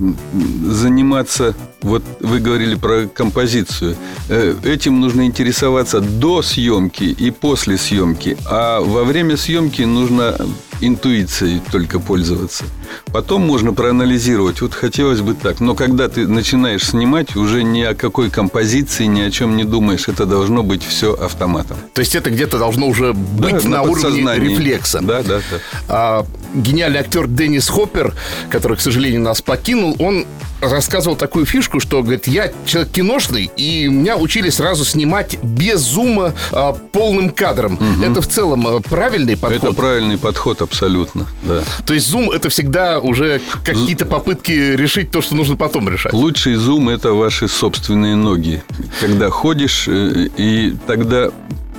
заниматься 0.65 1.47
вот 1.82 2.04
вы 2.20 2.40
говорили 2.40 2.76
про 2.76 3.08
композицию. 3.08 3.96
Э, 4.30 4.56
этим 4.64 5.00
нужно 5.00 5.26
интересоваться 5.26 6.00
до 6.00 6.42
съемки 6.42 7.04
и 7.04 7.32
после 7.32 7.78
съемки. 7.78 8.38
А 8.50 8.80
во 8.80 9.04
время 9.04 9.38
съемки 9.38 9.82
нужно 9.84 10.36
интуицией 10.82 11.62
только 11.72 12.00
пользоваться. 12.00 12.66
Потом 13.12 13.42
можно 13.42 13.74
проанализировать. 13.74 14.62
Вот 14.62 14.74
хотелось 14.74 15.22
бы 15.22 15.34
так. 15.34 15.60
Но 15.60 15.76
когда 15.76 16.08
ты 16.08 16.28
начинаешь 16.28 16.88
снимать, 16.88 17.36
уже 17.36 17.64
ни 17.64 17.82
о 17.82 17.96
какой 17.96 18.30
композиции, 18.30 19.06
ни 19.06 19.22
о 19.22 19.32
чем 19.32 19.58
не 19.58 19.64
думаешь. 19.64 20.08
Это 20.08 20.26
должно 20.26 20.64
быть 20.64 20.84
все 20.84 21.14
автоматом. 21.14 21.78
То 21.94 22.02
есть 22.02 22.16
это 22.16 22.30
где-то 22.30 22.58
должно 22.58 22.88
уже 22.88 23.14
быть 23.14 23.64
да, 23.64 23.70
на, 23.70 23.70
на 23.70 23.82
уровне 23.84 24.36
рефлекса. 24.36 25.00
Да, 25.02 25.24
да, 25.24 25.40
да. 25.40 25.58
А, 25.88 26.26
гениальный 26.54 27.00
актер 27.00 27.28
Деннис 27.28 27.68
Хоппер, 27.68 28.14
который, 28.50 28.78
к 28.78 28.82
сожалению, 28.82 29.22
нас 29.22 29.42
покинул, 29.42 29.96
он 30.00 30.26
рассказывал 30.62 31.16
такую 31.16 31.46
фишку, 31.46 31.80
что, 31.80 32.02
говорит, 32.02 32.28
я 32.28 32.52
человек 32.66 32.92
киношный, 32.92 33.52
и 33.56 33.88
меня 33.88 34.18
учили 34.18 34.50
сразу 34.50 34.86
снимать 34.86 35.38
без 35.44 35.80
зума 35.82 36.34
а, 36.52 36.74
полным 36.74 37.30
кадром. 37.30 37.76
Угу. 37.76 38.04
Это 38.04 38.22
в 38.22 38.28
целом 38.28 38.68
а, 38.68 38.80
правильный 38.80 39.38
подход? 39.38 39.64
Это 39.64 39.74
правильный 39.74 40.18
подход 40.18 40.62
абсолютно, 40.62 41.28
да. 41.44 41.62
То 41.86 41.94
есть 41.94 42.08
зум 42.08 42.32
это 42.32 42.50
всегда 42.50 43.00
уже 43.00 43.42
какие-то 43.64 44.06
попытки 44.06 44.52
решить 44.52 45.12
то, 45.12 45.22
что 45.22 45.36
нужно 45.36 45.56
потом 45.56 45.90
решать? 45.90 46.14
Лучший 46.14 46.56
зум 46.56 46.90
это 46.90 47.14
ваши 47.14 47.48
собственные 47.48 48.16
ноги. 48.16 48.64
Когда 49.00 49.30
ходишь, 49.30 49.88
э, 49.88 50.30
и 50.38 50.76
тогда 50.88 51.32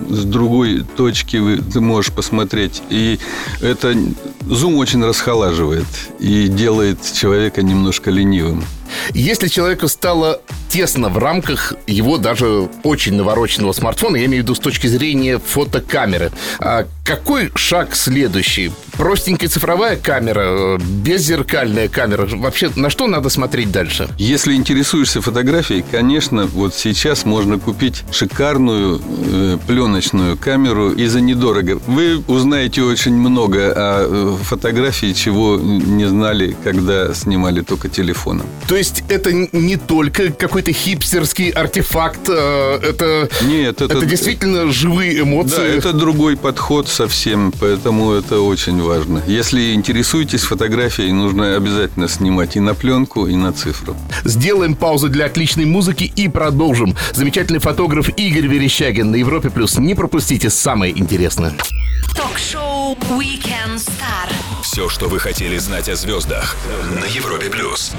с 0.09 0.25
другой 0.25 0.85
точки 0.97 1.59
ты 1.73 1.81
можешь 1.81 2.13
посмотреть. 2.13 2.83
И 2.91 3.19
это 3.61 3.95
зум 4.47 4.77
очень 4.77 5.05
расхолаживает 5.05 5.87
и 6.19 6.49
делает 6.49 6.99
человека 7.13 7.63
немножко 7.63 8.11
ленивым. 8.11 8.65
Если 9.15 9.49
человеку 9.49 9.89
стало 9.89 10.41
тесно 10.69 11.09
в 11.09 11.19
рамках 11.19 11.75
его 11.87 12.19
даже 12.19 12.69
очень 12.83 13.15
навороченного 13.15 13.73
смартфона, 13.73 14.17
я 14.17 14.27
имею 14.27 14.43
в 14.43 14.45
виду 14.45 14.55
с 14.55 14.59
точки 14.59 14.87
зрения 14.87 15.39
фотокамеры, 15.39 16.31
а 16.59 16.87
какой 17.05 17.51
шаг 17.55 17.95
следующий? 17.95 18.71
Простенькая 18.99 19.49
цифровая 19.49 19.97
камера, 19.97 20.79
беззеркальная 20.79 21.89
камера. 21.89 22.27
Вообще, 22.27 22.71
на 22.77 22.91
что 22.91 23.07
надо 23.07 23.31
смотреть 23.31 23.71
дальше? 23.71 24.09
Если 24.19 24.55
интересуешься 24.55 25.23
фотографией, 25.23 25.85
конечно, 25.91 26.45
вот 26.47 26.75
сейчас 26.75 27.25
можно 27.25 27.59
купить 27.59 28.05
шикарную 28.13 29.01
э, 29.01 29.59
пленочную 29.67 30.37
камеру 30.37 30.91
и 30.91 31.07
за 31.07 31.21
недорого. 31.21 31.81
Вы 31.87 32.19
узнаете 32.27 32.83
очень 32.83 33.15
много 33.15 33.73
о 33.75 34.07
э, 34.07 34.45
фотографии, 34.45 35.13
чего 35.13 35.57
не 35.57 36.07
знали, 36.07 36.57
когда 36.63 37.15
снимали 37.15 37.63
только 37.63 37.89
телефоном. 37.89 38.47
То 38.69 38.77
есть 38.79 39.05
это 39.09 39.33
не 39.33 39.77
только 39.77 40.31
какой-то 40.31 40.73
хипстерский 40.73 41.51
артефакт, 41.51 42.29
э, 42.29 42.81
это, 42.83 43.29
Нет, 43.43 43.81
это, 43.81 43.97
это 43.97 44.07
действительно 44.07 44.73
живые 44.73 45.21
эмоции. 45.21 45.57
Да, 45.57 45.67
это 45.67 45.93
другой 45.93 46.37
подход 46.37 46.89
совсем, 46.89 47.53
поэтому 47.59 48.13
это 48.13 48.41
очень 48.41 48.81
важно. 48.81 49.23
Если 49.27 49.75
интересуетесь 49.75 50.43
фотографией, 50.43 51.13
нужно 51.13 51.57
обязательно 51.57 52.09
снимать 52.09 52.57
и 52.57 52.61
на 52.61 52.75
пленку, 52.75 53.27
и 53.27 53.35
на 53.35 53.53
цифру. 53.53 53.97
Сделаем 54.25 54.75
паузу 54.75 55.09
для 55.09 55.27
отличной 55.27 55.65
музыки 55.65 56.11
и 56.15 56.29
продолжим. 56.29 56.95
Замечательный 57.13 57.61
фотограф 57.61 58.09
Игорь 58.17 58.47
Верещагин 58.47 59.11
на 59.11 59.17
Европе 59.17 59.51
Плюс. 59.51 59.79
Не 59.79 59.95
пропустите 59.95 60.51
самое 60.51 60.97
интересное. 60.99 61.55
Ток-шоу 62.15 62.97
Weekend 63.11 63.77
Star. 63.77 64.29
Все, 64.63 64.89
что 64.89 65.09
вы 65.09 65.19
хотели 65.19 65.59
знать 65.59 65.89
о 65.89 65.97
звездах 65.97 66.57
на 67.01 67.05
Европе 67.07 67.49
плюс. 67.49 67.93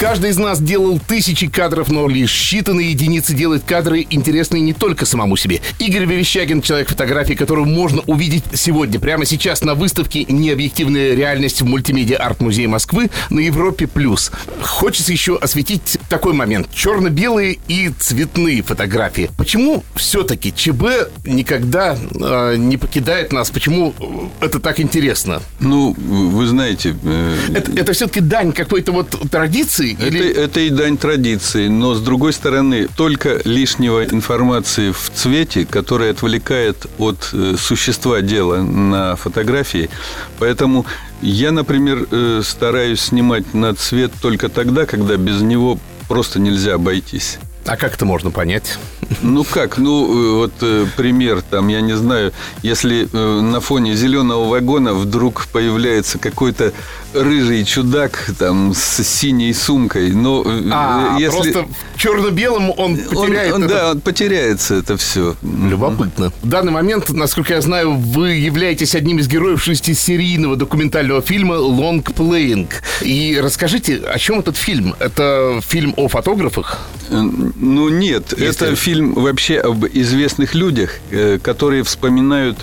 Каждый 0.00 0.30
из 0.30 0.38
нас 0.38 0.62
делал 0.62 0.98
тысячи 0.98 1.46
кадров, 1.46 1.90
но 1.90 2.08
лишь 2.08 2.30
считанные 2.30 2.84
единицы 2.84 3.34
делают 3.34 3.64
кадры 3.64 4.06
интересные 4.08 4.62
не 4.62 4.72
только 4.72 5.04
самому 5.04 5.36
себе. 5.36 5.60
Игорь 5.78 6.06
Верещагин, 6.06 6.62
человек 6.62 6.88
фотографии, 6.88 7.34
которого 7.34 7.66
можно 7.66 8.00
увидеть 8.06 8.44
сегодня, 8.54 8.98
прямо 8.98 9.26
сейчас 9.26 9.60
на 9.60 9.74
выставке 9.74 10.24
«Необъективная 10.24 11.14
реальность» 11.14 11.60
в 11.60 11.66
мультимедиа 11.66 12.16
арт-музее 12.16 12.66
Москвы 12.66 13.10
на 13.28 13.40
Европе+. 13.40 13.86
плюс. 13.86 14.32
Хочется 14.62 15.12
еще 15.12 15.36
осветить 15.36 15.98
такой 16.08 16.32
момент. 16.32 16.70
Черно-белые 16.72 17.58
и 17.68 17.90
цветные 17.90 18.62
фотографии. 18.62 19.30
Почему 19.36 19.84
все-таки 19.96 20.50
ЧБ 20.50 21.10
никогда 21.26 21.98
э, 21.98 22.54
не 22.56 22.78
покидает 22.78 23.34
нас? 23.34 23.50
Почему 23.50 23.94
это 24.40 24.60
так 24.60 24.80
интересно? 24.80 25.42
Ну, 25.60 25.92
вы 25.92 26.46
знаете... 26.46 26.96
Э, 27.04 27.36
это, 27.54 27.72
это 27.72 27.92
все-таки 27.92 28.20
дань 28.20 28.52
какой-то 28.52 28.92
вот 28.92 29.10
традиции? 29.30 29.89
Это, 29.98 30.06
или... 30.06 30.28
это 30.30 30.60
и 30.60 30.70
дань 30.70 30.96
традиции, 30.96 31.68
но 31.68 31.94
с 31.94 32.00
другой 32.00 32.32
стороны, 32.32 32.88
только 32.96 33.40
лишнего 33.44 34.04
информации 34.04 34.92
в 34.92 35.10
цвете, 35.14 35.64
которая 35.66 36.12
отвлекает 36.12 36.86
от 36.98 37.30
э, 37.32 37.54
существа 37.58 38.20
дела 38.20 38.62
на 38.62 39.16
фотографии. 39.16 39.90
Поэтому 40.38 40.86
я, 41.22 41.52
например, 41.52 42.06
э, 42.10 42.42
стараюсь 42.44 43.00
снимать 43.00 43.54
на 43.54 43.74
цвет 43.74 44.12
только 44.20 44.48
тогда, 44.48 44.86
когда 44.86 45.16
без 45.16 45.40
него 45.40 45.78
просто 46.08 46.40
нельзя 46.40 46.74
обойтись. 46.74 47.38
А 47.66 47.76
как 47.76 47.94
это 47.94 48.04
можно 48.04 48.30
понять? 48.30 48.78
Ну 49.22 49.44
как, 49.44 49.78
ну 49.78 50.04
э, 50.04 50.34
вот 50.36 50.52
э, 50.62 50.86
пример, 50.96 51.42
там, 51.42 51.68
я 51.68 51.80
не 51.80 51.96
знаю, 51.96 52.32
если 52.62 53.08
э, 53.12 53.40
на 53.40 53.60
фоне 53.60 53.94
зеленого 53.94 54.48
вагона 54.48 54.94
вдруг 54.94 55.46
появляется 55.52 56.18
какой-то 56.18 56.72
рыжий 57.12 57.64
чудак 57.64 58.30
там 58.38 58.72
с 58.74 59.02
синей 59.02 59.52
сумкой, 59.52 60.12
но 60.12 60.44
а, 60.72 61.16
если... 61.18 61.52
просто 61.52 61.68
черно-белым 61.96 62.72
он 62.76 62.96
потеряет 62.96 63.54
он, 63.54 63.64
это... 63.64 63.74
Да, 63.74 63.90
он 63.90 64.00
потеряется 64.00 64.76
это 64.76 64.96
все. 64.96 65.34
Любопытно. 65.42 66.32
В 66.42 66.48
данный 66.48 66.72
момент, 66.72 67.10
насколько 67.10 67.54
я 67.54 67.60
знаю, 67.60 67.96
вы 67.96 68.32
являетесь 68.34 68.94
одним 68.94 69.18
из 69.18 69.28
героев 69.28 69.62
шестисерийного 69.62 70.56
документального 70.56 71.20
фильма 71.20 71.56
«Long 71.56 72.02
Playing». 72.02 72.68
И 73.02 73.38
расскажите, 73.42 73.96
о 73.96 74.18
чем 74.18 74.38
этот 74.38 74.56
фильм? 74.56 74.94
Это 75.00 75.60
фильм 75.66 75.94
о 75.96 76.08
фотографах? 76.08 76.78
Ну, 77.10 77.88
нет. 77.88 78.32
Если... 78.38 78.68
Это 78.68 78.76
фильм 78.76 78.99
вообще 79.00 79.58
об 79.58 79.84
известных 79.86 80.54
людях, 80.54 80.90
э, 81.10 81.38
которые 81.42 81.82
вспоминают 81.82 82.58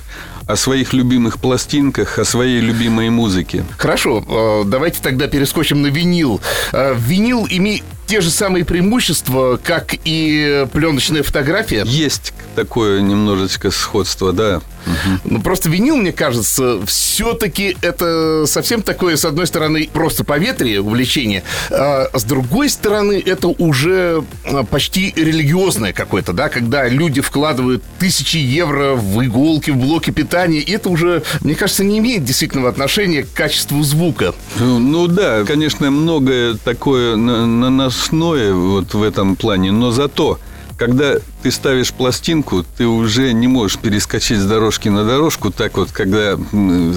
о 0.47 0.55
своих 0.55 0.93
любимых 0.93 1.39
пластинках, 1.39 2.19
о 2.19 2.25
своей 2.25 2.61
любимой 2.61 3.09
музыке. 3.09 3.65
Хорошо, 3.77 4.23
э, 4.27 4.63
давайте 4.65 5.01
тогда 5.01 5.27
перескочим 5.27 5.81
на 5.81 5.87
винил. 5.87 6.39
Э, 6.71 6.95
винил 6.97 7.45
имеет 7.49 7.83
те 8.05 8.21
же 8.21 8.29
самые 8.29 8.63
преимущества, 8.63 9.59
как 9.61 9.95
и 10.05 10.65
пленочная 10.71 11.23
фотография? 11.23 11.83
Есть 11.85 12.33
такое 12.55 13.01
немножечко 13.01 13.69
сходство, 13.69 14.31
да. 14.31 14.61
Угу. 14.87 15.19
Ну, 15.25 15.41
просто 15.41 15.69
винил, 15.69 15.97
мне 15.97 16.11
кажется, 16.11 16.79
все-таки 16.85 17.77
это 17.81 18.45
совсем 18.47 18.81
такое, 18.81 19.15
с 19.17 19.25
одной 19.25 19.47
стороны, 19.47 19.89
просто 19.91 20.23
поветрие, 20.23 20.81
увлечение, 20.81 21.43
а 21.69 22.09
с 22.13 22.23
другой 22.23 22.69
стороны, 22.69 23.21
это 23.23 23.47
уже 23.47 24.23
а, 24.45 24.63
почти 24.63 25.13
религиозное 25.15 25.93
какое-то, 25.93 26.33
да, 26.33 26.49
когда 26.49 26.87
люди 26.87 27.21
вкладывают 27.21 27.83
тысячи 27.99 28.37
евро 28.37 28.95
в 28.95 29.23
иголки, 29.23 29.71
в 29.71 29.77
блоки 29.77 30.11
питания, 30.11 30.59
и 30.59 30.71
это 30.71 30.89
уже, 30.89 31.23
мне 31.41 31.55
кажется, 31.55 31.83
не 31.83 31.99
имеет 31.99 32.23
действительного 32.23 32.69
отношения 32.69 33.23
к 33.23 33.31
качеству 33.33 33.83
звука. 33.83 34.33
Ну, 34.59 34.79
ну 34.79 35.07
да, 35.07 35.43
конечно, 35.43 35.91
многое 35.91 36.55
такое 36.55 37.15
на, 37.15 37.45
на 37.45 37.69
нас 37.69 37.95
смешное 38.07 38.53
вот 38.53 38.93
в 38.93 39.03
этом 39.03 39.35
плане, 39.35 39.71
но 39.71 39.91
зато 39.91 40.39
когда 40.77 41.15
ты 41.41 41.51
ставишь 41.51 41.91
пластинку, 41.91 42.63
ты 42.77 42.85
уже 42.85 43.33
не 43.33 43.47
можешь 43.47 43.77
перескочить 43.79 44.39
с 44.39 44.45
дорожки 44.45 44.89
на 44.89 45.03
дорожку, 45.03 45.51
так 45.51 45.75
вот, 45.77 45.91
когда 45.91 46.37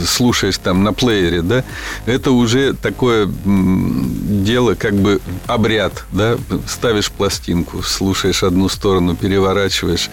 слушаешь 0.07 0.59
там 0.59 0.85
на 0.85 0.93
плеере, 0.93 1.43
да, 1.43 1.65
это 2.07 2.31
уже 2.33 2.75
такое 2.75 3.29
дело, 3.45 4.75
как 4.75 4.95
бы 4.95 5.21
обряд, 5.47 6.05
да, 6.13 6.37
ставишь 6.69 7.11
пластинку, 7.11 7.83
слушаешь 7.83 8.43
одну 8.43 8.69
сторону, 8.69 9.17
переворачиваешь, 9.17 10.11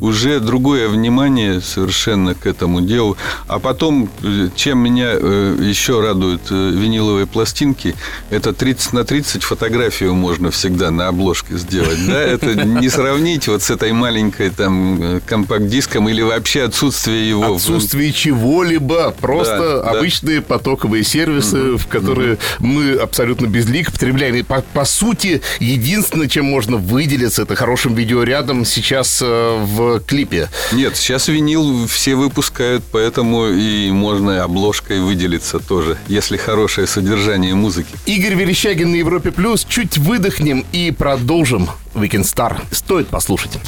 уже 0.00 0.38
другое 0.38 0.88
внимание 0.88 1.60
совершенно 1.60 2.34
к 2.34 2.46
этому 2.46 2.82
делу. 2.82 3.16
А 3.48 3.58
потом, 3.58 4.10
чем 4.54 4.78
меня 4.78 5.12
э, 5.12 5.56
еще 5.60 6.00
радуют 6.00 6.42
э, 6.50 6.70
виниловые 6.70 7.26
пластинки, 7.26 7.94
это 8.30 8.52
30 8.52 8.92
на 8.92 9.04
30 9.04 9.42
фотографию 9.42 10.14
можно 10.14 10.50
всегда 10.50 10.90
на 10.90 11.08
обложке 11.08 11.56
сделать, 11.56 12.06
да, 12.06 12.20
это 12.20 12.54
не 12.54 12.88
сразу 12.90 13.05
сравнить 13.06 13.46
вот 13.46 13.62
с 13.62 13.70
этой 13.70 13.92
маленькой 13.92 14.50
там 14.50 15.20
компакт-диском 15.26 16.08
или 16.08 16.22
вообще 16.22 16.64
отсутствие 16.64 17.28
его? 17.28 17.54
Отсутствие 17.54 18.12
чего-либо. 18.12 19.14
Просто 19.20 19.82
да, 19.84 19.90
обычные 19.90 20.40
да. 20.40 20.46
потоковые 20.46 21.04
сервисы, 21.04 21.56
mm-hmm. 21.56 21.78
в 21.78 21.86
которые 21.86 22.32
mm-hmm. 22.32 22.38
мы 22.58 22.92
абсолютно 22.94 23.46
безлик 23.46 23.92
потребляем. 23.92 24.34
И 24.34 24.42
по, 24.42 24.60
по 24.72 24.84
сути, 24.84 25.40
единственное, 25.60 26.26
чем 26.26 26.46
можно 26.46 26.78
выделиться, 26.78 27.42
это 27.42 27.54
хорошим 27.54 27.94
видеорядом 27.94 28.64
сейчас 28.64 29.22
э, 29.22 29.56
в 29.64 30.00
клипе. 30.00 30.48
Нет, 30.72 30.96
сейчас 30.96 31.28
винил 31.28 31.86
все 31.86 32.16
выпускают, 32.16 32.82
поэтому 32.90 33.46
и 33.46 33.90
можно 33.92 34.42
обложкой 34.42 35.00
выделиться 35.00 35.60
тоже, 35.60 35.96
если 36.08 36.36
хорошее 36.36 36.88
содержание 36.88 37.54
музыки. 37.54 37.94
Игорь 38.06 38.34
Верещагин 38.34 38.90
на 38.90 38.96
Европе 38.96 39.30
Плюс. 39.30 39.64
Чуть 39.68 39.96
выдохнем 39.96 40.64
и 40.72 40.90
продолжим. 40.90 41.68
Weekend 41.96 42.24
Star. 42.24 42.62
Стоит 42.70 43.08
послушать. 43.08 43.58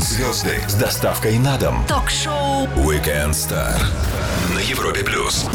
Звезды 0.00 0.60
с 0.68 0.74
доставкой 0.74 1.38
на 1.38 1.56
дом. 1.56 1.84
Ток-шоу 1.86 2.66
Weekend 2.76 3.30
Star 3.30 3.80
на 4.54 4.58
Европе 4.58 5.04
Плюс. 5.04 5.46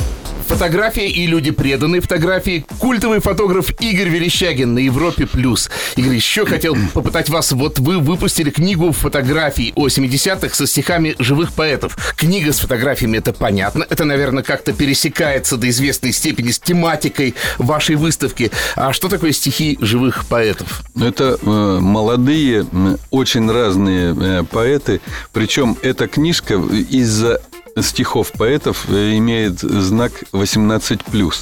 Фотография 0.52 1.08
и 1.08 1.28
люди 1.28 1.50
преданные 1.50 2.02
фотографии. 2.02 2.66
Культовый 2.78 3.22
фотограф 3.22 3.72
Игорь 3.80 4.10
Верещагин 4.10 4.74
на 4.74 4.80
Европе+. 4.80 5.26
плюс. 5.26 5.72
Игорь, 5.96 6.14
еще 6.14 6.46
хотел 6.46 6.76
попытать 6.94 7.30
вас. 7.30 7.54
Вот 7.54 7.80
вы 7.80 8.00
выпустили 8.00 8.50
книгу 8.50 8.92
фотографий 8.92 9.72
о 9.78 9.88
70-х 9.88 10.54
со 10.54 10.68
стихами 10.68 11.16
живых 11.20 11.54
поэтов. 11.54 11.96
Книга 12.18 12.52
с 12.52 12.60
фотографиями, 12.60 13.18
это 13.18 13.32
понятно. 13.32 13.88
Это, 13.90 14.04
наверное, 14.04 14.44
как-то 14.44 14.74
пересекается 14.74 15.56
до 15.56 15.70
известной 15.70 16.12
степени 16.12 16.52
с 16.52 16.60
тематикой 16.60 17.34
вашей 17.58 17.96
выставки. 17.96 18.52
А 18.76 18.92
что 18.92 19.08
такое 19.08 19.32
стихи 19.32 19.78
живых 19.80 20.26
поэтов? 20.26 20.84
Это 21.00 21.40
э, 21.42 21.80
молодые, 21.80 22.68
очень 23.10 23.50
разные 23.50 24.14
э, 24.14 24.44
поэты. 24.44 25.00
Причем 25.32 25.78
эта 25.82 26.10
книжка 26.10 26.56
из-за 26.56 27.42
стихов 27.80 28.32
поэтов 28.32 28.86
э, 28.90 29.18
имеет 29.18 29.60
знак 29.60 30.12
18+. 30.32 31.34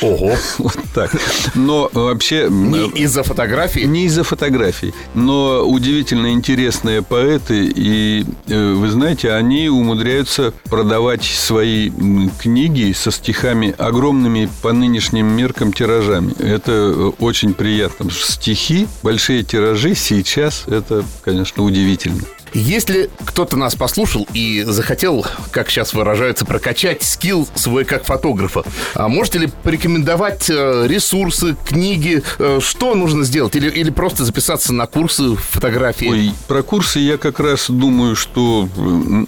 Ого. 0.00 0.36
Вот 0.58 0.78
так. 0.94 1.10
Но 1.54 1.90
вообще... 1.92 2.48
Не 2.50 2.88
из-за 3.02 3.22
фотографий? 3.22 3.84
Не 3.84 4.04
из-за 4.04 4.24
фотографий. 4.24 4.94
Но 5.14 5.66
удивительно 5.66 6.32
интересные 6.32 7.02
поэты. 7.02 7.70
И 7.74 8.24
э, 8.46 8.72
вы 8.74 8.88
знаете, 8.88 9.32
они 9.32 9.68
умудряются 9.68 10.52
продавать 10.64 11.24
свои 11.24 11.90
книги 12.38 12.92
со 12.92 13.10
стихами 13.10 13.74
огромными 13.76 14.48
по 14.62 14.72
нынешним 14.72 15.26
меркам 15.26 15.72
тиражами. 15.72 16.32
Это 16.40 16.72
э, 16.72 17.12
очень 17.18 17.54
приятно. 17.54 18.10
Стихи, 18.10 18.86
большие 19.02 19.42
тиражи 19.42 19.94
сейчас, 19.94 20.64
это, 20.66 21.04
конечно, 21.22 21.62
удивительно. 21.62 22.22
Если 22.54 23.10
кто-то 23.24 23.56
нас 23.56 23.74
послушал 23.74 24.28
и 24.32 24.62
захотел, 24.62 25.26
как 25.50 25.70
сейчас 25.70 25.92
выражаются, 25.92 26.44
прокачать 26.44 27.02
скилл 27.02 27.48
свой 27.56 27.84
как 27.84 28.04
фотографа, 28.04 28.62
а 28.94 29.08
можете 29.08 29.40
ли 29.40 29.48
порекомендовать 29.64 30.48
э, 30.48 30.86
ресурсы, 30.86 31.56
книги, 31.66 32.22
э, 32.38 32.60
что 32.62 32.94
нужно 32.94 33.24
сделать? 33.24 33.56
Или, 33.56 33.68
или 33.68 33.90
просто 33.90 34.24
записаться 34.24 34.72
на 34.72 34.86
курсы 34.86 35.34
фотографии? 35.34 36.06
Ой, 36.06 36.32
про 36.46 36.62
курсы 36.62 37.00
я 37.00 37.18
как 37.18 37.40
раз 37.40 37.68
думаю, 37.68 38.14
что 38.14 38.68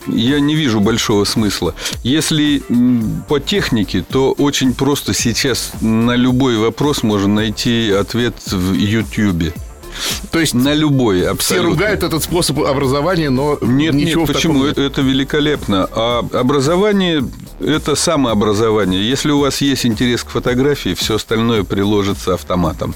я 0.06 0.38
не 0.38 0.54
вижу 0.54 0.80
большого 0.80 1.24
смысла. 1.24 1.74
Если 2.04 2.62
по 3.28 3.40
технике, 3.40 4.04
то 4.08 4.32
очень 4.32 4.72
просто 4.72 5.14
сейчас 5.14 5.72
на 5.80 6.14
любой 6.14 6.58
вопрос 6.58 7.02
можно 7.02 7.28
найти 7.28 7.90
ответ 7.90 8.34
в 8.46 8.72
Ютьюбе. 8.72 9.52
То 10.30 10.38
есть 10.40 10.54
На 10.54 10.74
любой, 10.74 11.20
все 11.20 11.30
абсолютно. 11.30 11.70
ругают 11.70 12.02
этот 12.02 12.22
способ 12.22 12.58
образования, 12.60 13.30
но 13.30 13.58
Нет, 13.60 13.94
ничего 13.94 14.22
нет, 14.22 14.30
в 14.30 14.32
почему? 14.32 14.66
таком 14.66 14.84
это 14.84 15.00
великолепно. 15.02 15.88
А 15.92 16.18
образование– 16.32 17.24
это 17.60 17.94
самообразование. 17.94 19.08
Если 19.08 19.30
у 19.30 19.40
вас 19.40 19.60
есть 19.60 19.86
интерес 19.86 20.24
к 20.24 20.28
фотографии, 20.30 20.94
все 20.94 21.16
остальное 21.16 21.64
приложится 21.64 22.34
автоматом. 22.34 22.94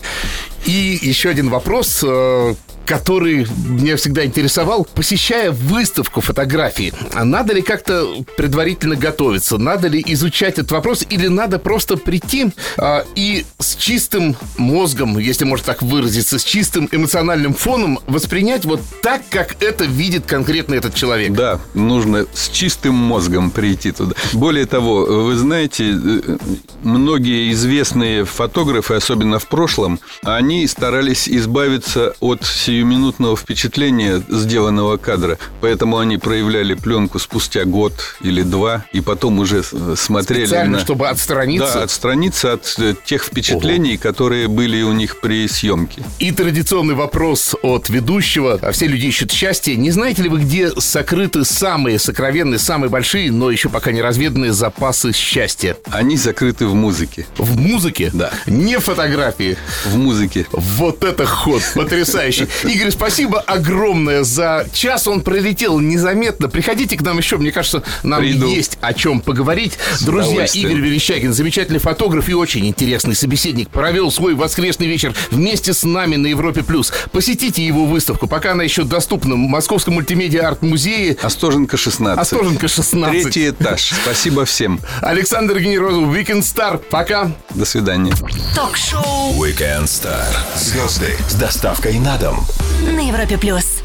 И 0.67 0.99
еще 1.03 1.31
один 1.31 1.49
вопрос, 1.49 2.01
э, 2.03 2.55
который 2.91 3.47
меня 3.69 3.97
всегда 3.97 4.25
интересовал. 4.25 4.85
Посещая 4.97 5.53
выставку 5.53 6.21
фотографий, 6.21 6.93
а 7.15 7.25
надо 7.25 7.55
ли 7.55 7.63
как-то 7.63 8.05
предварительно 8.37 8.97
готовиться? 8.97 9.59
Надо 9.59 9.87
ли 9.87 10.03
изучать 10.09 10.55
этот 10.55 10.73
вопрос? 10.73 11.07
Или 11.09 11.29
надо 11.29 11.61
просто 11.61 11.97
прийти 11.97 12.51
а, 12.77 13.05
и 13.15 13.45
с 13.61 13.77
чистым 13.77 14.35
мозгом, 14.57 15.19
если 15.19 15.45
можно 15.45 15.67
так 15.67 15.83
выразиться, 15.83 16.41
с 16.41 16.43
чистым 16.43 16.89
эмоциональным 16.91 17.55
фоном 17.55 18.01
воспринять 18.09 18.65
вот 18.65 18.81
так, 19.03 19.23
как 19.31 19.63
это 19.63 19.85
видит 19.85 20.27
конкретно 20.27 20.75
этот 20.75 20.93
человек? 20.93 21.31
Да, 21.31 21.61
нужно 21.75 22.27
с 22.35 22.49
чистым 22.49 22.97
мозгом 22.97 23.53
прийти 23.53 23.93
туда. 23.93 24.17
Более 24.33 24.67
того, 24.67 25.05
вы 25.07 25.37
знаете, 25.37 25.93
э, 25.93 26.39
многие 26.83 27.53
известные 27.53 28.25
фотографы, 28.25 28.95
особенно 28.95 29.39
в 29.39 29.47
прошлом, 29.47 30.01
они 30.25 30.50
старались 30.67 31.29
избавиться 31.29 32.15
от 32.21 32.45
сиюминутного 32.45 33.37
впечатления 33.37 34.23
сделанного 34.29 34.97
кадра. 34.97 35.39
Поэтому 35.61 35.99
они 35.99 36.19
проявляли 36.19 36.75
пленку 36.75 37.19
спустя 37.19 37.65
год 37.65 37.93
или 38.21 38.43
два, 38.43 38.85
и 38.93 39.01
потом 39.01 39.39
уже 39.39 39.63
э, 39.73 39.95
смотрели 39.97 40.47
Специально, 40.47 40.79
на... 40.79 40.85
чтобы 40.85 41.09
отстраниться. 41.09 41.75
Да, 41.75 41.83
отстраниться 41.83 42.53
от 42.55 42.75
э, 42.79 42.95
тех 43.05 43.25
впечатлений, 43.25 43.97
которые 43.97 44.49
были 44.49 44.83
у 44.83 44.93
них 44.93 45.21
при 45.21 45.47
съемке. 45.49 46.03
И 46.19 46.33
традиционный 46.33 46.95
вопрос 46.95 47.55
от 47.63 47.89
ведущего. 47.89 48.59
А 48.61 48.73
Все 48.73 48.87
люди 48.87 49.07
ищут 49.07 49.33
счастье. 49.33 49.77
Не 49.77 49.91
знаете 49.91 50.23
ли 50.23 50.29
вы, 50.29 50.41
где 50.41 50.71
сокрыты 50.81 51.45
самые 51.45 51.99
сокровенные, 51.99 52.59
самые 52.59 52.91
большие, 52.91 53.31
но 53.31 53.51
еще 53.51 53.69
пока 53.69 53.93
не 53.93 54.03
разведанные 54.03 54.53
запасы 54.53 55.13
счастья? 55.13 55.77
Они 55.91 56.17
закрыты 56.17 56.67
в 56.67 56.75
музыке. 56.75 57.27
В 57.37 57.59
музыке? 57.59 58.11
Да. 58.13 58.31
Не 58.47 58.79
в 58.79 58.85
фотографии. 58.85 59.57
В 59.85 59.97
музыке. 59.97 60.40
Вот 60.53 61.05
это 61.05 61.27
ход 61.27 61.63
потрясающий. 61.75 62.47
Игорь, 62.65 62.91
спасибо 62.91 63.41
огромное 63.41 64.25
за 64.25 64.67
час. 64.73 65.07
Он 65.07 65.21
пролетел 65.23 65.79
незаметно. 65.79 66.49
Приходите 66.49 66.97
к 66.97 67.03
нам 67.03 67.19
еще. 67.19 67.37
Мне 67.37 67.53
кажется, 67.53 67.83
нам 68.03 68.21
Приду. 68.21 68.49
есть 68.49 68.79
о 68.81 68.93
чем 68.95 69.21
поговорить. 69.21 69.79
С 69.95 70.03
Друзья. 70.03 70.45
Игорь 70.45 70.81
Верещагин, 70.81 71.33
замечательный 71.33 71.79
фотограф 71.79 72.29
и 72.29 72.35
очень 72.35 72.67
интересный 72.67 73.15
собеседник, 73.15 73.71
провел 73.71 74.11
свой 74.11 74.35
воскресный 74.35 74.87
вечер 74.87 75.15
вместе 75.31 75.73
с 75.73 75.85
нами 75.85 76.17
на 76.17 76.27
Европе+. 76.27 76.63
плюс. 76.63 76.93
Посетите 77.13 77.65
его 77.65 77.87
выставку, 77.87 78.27
пока 78.27 78.53
она 78.53 78.63
еще 78.63 78.85
доступна 78.85 79.35
в 79.35 79.39
Московском 79.39 79.95
мультимедиа 79.95 80.49
арт-музее. 80.49 81.17
Остоженко 81.23 81.77
16. 81.77 82.21
Остоженко 82.21 82.69
16. 82.69 83.23
Третий 83.23 83.51
этаж. 83.51 83.93
Спасибо 84.03 84.45
всем. 84.45 84.81
Александр 85.03 85.59
Генерозов, 85.59 86.05
Weekend 86.05 86.41
Star. 86.43 86.79
Пока. 86.79 87.31
До 87.55 87.65
свидания. 87.65 88.13
Ток-шоу 88.55 89.35
Weekend 89.43 89.85
Star. 89.85 90.30
Звезды 90.55 91.17
с 91.29 91.35
доставкой 91.35 91.99
на 91.99 92.17
дом. 92.19 92.47
на 92.83 93.01
Европе 93.01 93.39
плюс. 93.39 93.80